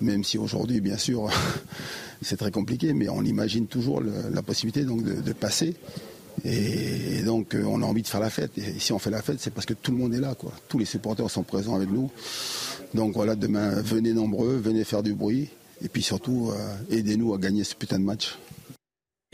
même 0.00 0.24
si 0.24 0.38
aujourd'hui, 0.38 0.80
bien 0.80 0.98
sûr, 0.98 1.30
c'est 2.22 2.36
très 2.36 2.50
compliqué, 2.50 2.92
mais 2.94 3.08
on 3.08 3.22
imagine 3.22 3.66
toujours 3.66 4.02
la 4.02 4.42
possibilité 4.42 4.84
donc, 4.84 5.02
de, 5.02 5.32
passer. 5.32 5.76
Et, 6.44 7.22
donc, 7.22 7.54
euh, 7.54 7.64
on 7.66 7.82
a 7.82 7.86
envie 7.86 8.02
de 8.02 8.08
faire 8.08 8.20
la 8.20 8.30
fête. 8.30 8.56
Et 8.58 8.78
si 8.78 8.92
on 8.92 8.98
fait 8.98 9.10
la 9.10 9.22
fête, 9.22 9.38
c'est 9.38 9.52
parce 9.52 9.66
que 9.66 9.74
tout 9.74 9.92
le 9.92 9.98
monde 9.98 10.14
est 10.14 10.20
là. 10.20 10.34
Quoi. 10.34 10.52
Tous 10.68 10.78
les 10.78 10.84
supporters 10.84 11.30
sont 11.30 11.42
présents 11.42 11.76
avec 11.76 11.90
nous. 11.90 12.10
Donc 12.94 13.14
voilà, 13.14 13.36
demain, 13.36 13.70
venez 13.82 14.12
nombreux, 14.12 14.56
venez 14.56 14.84
faire 14.84 15.02
du 15.02 15.14
bruit. 15.14 15.48
Et 15.84 15.88
puis 15.88 16.02
surtout, 16.02 16.50
euh, 16.52 16.96
aidez-nous 16.96 17.34
à 17.34 17.38
gagner 17.38 17.64
ce 17.64 17.74
putain 17.74 17.98
de 17.98 18.04
match. 18.04 18.38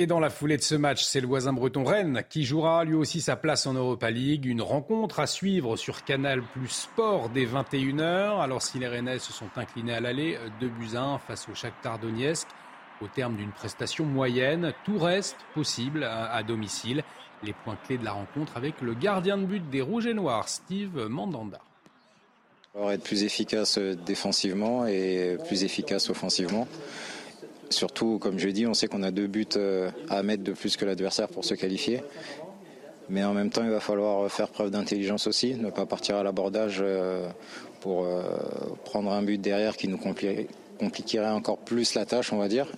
Et 0.01 0.07
dans 0.07 0.21
la 0.21 0.31
foulée 0.31 0.57
de 0.57 0.63
ce 0.63 0.77
match, 0.77 1.03
c'est 1.03 1.21
le 1.21 1.27
voisin 1.27 1.53
breton 1.53 1.83
Rennes 1.83 2.23
qui 2.31 2.45
jouera 2.45 2.85
lui 2.85 2.95
aussi 2.95 3.21
sa 3.21 3.35
place 3.35 3.67
en 3.67 3.75
Europa 3.75 4.13
League. 4.13 4.47
Une 4.47 4.63
rencontre 4.63 5.19
à 5.19 5.27
suivre 5.27 5.77
sur 5.77 6.05
Canal 6.05 6.41
Plus 6.41 6.69
Sport 6.69 7.31
dès 7.31 7.47
21h. 7.47 8.41
Alors 8.41 8.63
si 8.63 8.79
les 8.79 8.87
Rennais 8.87 9.19
se 9.19 9.33
sont 9.33 9.51
inclinés 9.57 9.95
à 9.95 10.01
l'aller, 10.01 10.39
2 10.61 10.69
buts 10.69 10.97
1 10.97 11.19
face 11.19 11.49
au 11.49 11.55
Shakhtar 11.55 11.99
Donetsk. 11.99 12.47
Au 13.01 13.07
terme 13.07 13.37
d'une 13.37 13.53
prestation 13.53 14.05
moyenne, 14.05 14.73
tout 14.85 14.99
reste 14.99 15.37
possible 15.55 16.05
à, 16.05 16.43
domicile. 16.43 17.05
Les 17.45 17.53
points 17.53 17.79
clés 17.87 17.99
de 17.99 18.05
la 18.05 18.13
rencontre 18.13 18.57
avec 18.57 18.81
le 18.81 18.95
gardien 18.95 19.39
de 19.39 19.45
but 19.45 19.71
des 19.71 19.81
Rouges 19.81 20.07
et 20.07 20.15
Noirs, 20.15 20.49
Steve 20.49 21.07
Mandanda. 21.09 21.61
Être 22.91 23.03
plus 23.03 23.23
efficace 23.23 23.79
défensivement 23.79 24.87
et 24.87 25.37
plus 25.47 25.65
efficace 25.65 26.11
offensivement. 26.11 26.67
Surtout, 27.71 28.19
comme 28.19 28.39
je 28.39 28.49
dis, 28.49 28.67
on 28.67 28.75
sait 28.75 28.89
qu'on 28.89 29.03
a 29.03 29.11
deux 29.11 29.27
buts 29.27 29.47
euh, 29.57 29.91
à 30.09 30.23
mettre 30.23 30.43
de 30.43 30.53
plus 30.53 30.77
que 30.77 30.85
l'adversaire 30.85 31.29
pour 31.29 31.45
se 31.45 31.55
qualifier. 31.55 32.03
Mais 33.11 33.25
en 33.25 33.35
même 33.35 33.51
temps, 33.51 33.65
il 33.65 33.71
va 33.71 33.81
falloir 33.81 34.31
faire 34.31 34.49
preuve 34.49 34.71
d'intelligence 34.71 35.27
aussi, 35.27 35.55
ne 35.55 35.71
pas 35.71 35.87
partir 35.87 36.17
à 36.17 36.23
l'abordage 36.23 36.79
euh, 36.81 37.29
pour 37.81 38.05
euh, 38.05 38.23
prendre 38.85 39.13
un 39.13 39.23
but 39.23 39.39
derrière 39.39 39.77
qui 39.77 39.89
nous 39.89 39.99
compliquerait 39.99 41.31
encore 41.31 41.59
plus 41.59 41.95
la 41.95 42.05
tâche, 42.05 42.33
on 42.33 42.39
va 42.39 42.49
dire. 42.49 42.69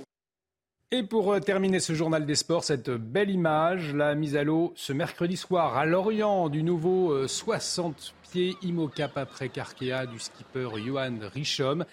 Et 0.92 1.04
pour 1.04 1.40
terminer 1.40 1.78
ce 1.78 1.92
journal 1.92 2.26
des 2.26 2.34
sports, 2.34 2.64
cette 2.64 2.90
belle 2.90 3.30
image, 3.30 3.94
la 3.94 4.16
mise 4.16 4.34
à 4.34 4.42
l'eau 4.42 4.72
ce 4.74 4.92
mercredi 4.92 5.36
soir 5.36 5.76
à 5.76 5.86
Lorient 5.86 6.48
du 6.48 6.64
nouveau 6.64 7.28
60 7.28 8.12
pieds 8.22 8.56
Imocap 8.62 9.16
après 9.16 9.50
Carkea 9.50 10.06
du 10.10 10.18
skipper 10.18 10.68
Johan 10.84 11.16
Richom. 11.32 11.84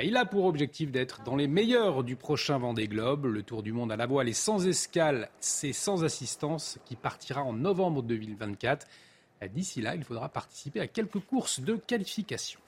Il 0.00 0.16
a 0.16 0.24
pour 0.24 0.44
objectif 0.44 0.92
d'être 0.92 1.24
dans 1.24 1.34
les 1.34 1.48
meilleurs 1.48 2.04
du 2.04 2.14
prochain 2.14 2.58
Vendée 2.58 2.86
Globe. 2.86 3.24
Le 3.26 3.42
Tour 3.42 3.64
du 3.64 3.72
monde 3.72 3.90
à 3.90 3.96
la 3.96 4.06
voile 4.06 4.28
est 4.28 4.32
sans 4.32 4.64
escale, 4.68 5.28
c'est 5.40 5.72
sans 5.72 6.04
assistance 6.04 6.78
qui 6.84 6.94
partira 6.94 7.42
en 7.42 7.52
novembre 7.52 8.04
2024. 8.04 8.86
D'ici 9.52 9.82
là, 9.82 9.96
il 9.96 10.04
faudra 10.04 10.28
participer 10.28 10.78
à 10.78 10.86
quelques 10.86 11.18
courses 11.18 11.58
de 11.58 11.74
qualification. 11.74 12.60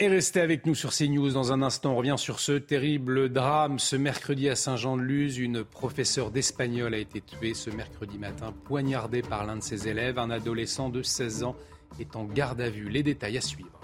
Et 0.00 0.06
restez 0.06 0.40
avec 0.40 0.64
nous 0.64 0.76
sur 0.76 0.92
CNews. 0.92 1.32
Dans 1.32 1.52
un 1.52 1.60
instant, 1.60 1.90
on 1.90 1.96
revient 1.96 2.14
sur 2.16 2.38
ce 2.38 2.52
terrible 2.52 3.30
drame. 3.30 3.80
Ce 3.80 3.96
mercredi 3.96 4.48
à 4.48 4.54
Saint-Jean-de-Luz, 4.54 5.38
une 5.38 5.64
professeure 5.64 6.30
d'espagnol 6.30 6.94
a 6.94 6.98
été 6.98 7.20
tuée 7.20 7.52
ce 7.52 7.68
mercredi 7.70 8.16
matin, 8.16 8.54
poignardée 8.64 9.22
par 9.22 9.44
l'un 9.44 9.56
de 9.56 9.62
ses 9.62 9.88
élèves, 9.88 10.20
un 10.20 10.30
adolescent 10.30 10.88
de 10.88 11.02
16 11.02 11.42
ans 11.42 11.56
est 11.98 12.14
en 12.14 12.24
garde 12.26 12.60
à 12.60 12.70
vue. 12.70 12.88
Les 12.88 13.02
détails 13.02 13.38
à 13.38 13.40
suivre. 13.40 13.80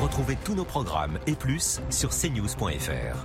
Retrouvez 0.00 0.36
tous 0.44 0.56
nos 0.56 0.64
programmes 0.64 1.20
et 1.28 1.34
plus 1.34 1.80
sur 1.90 2.10
cnews.fr. 2.10 3.24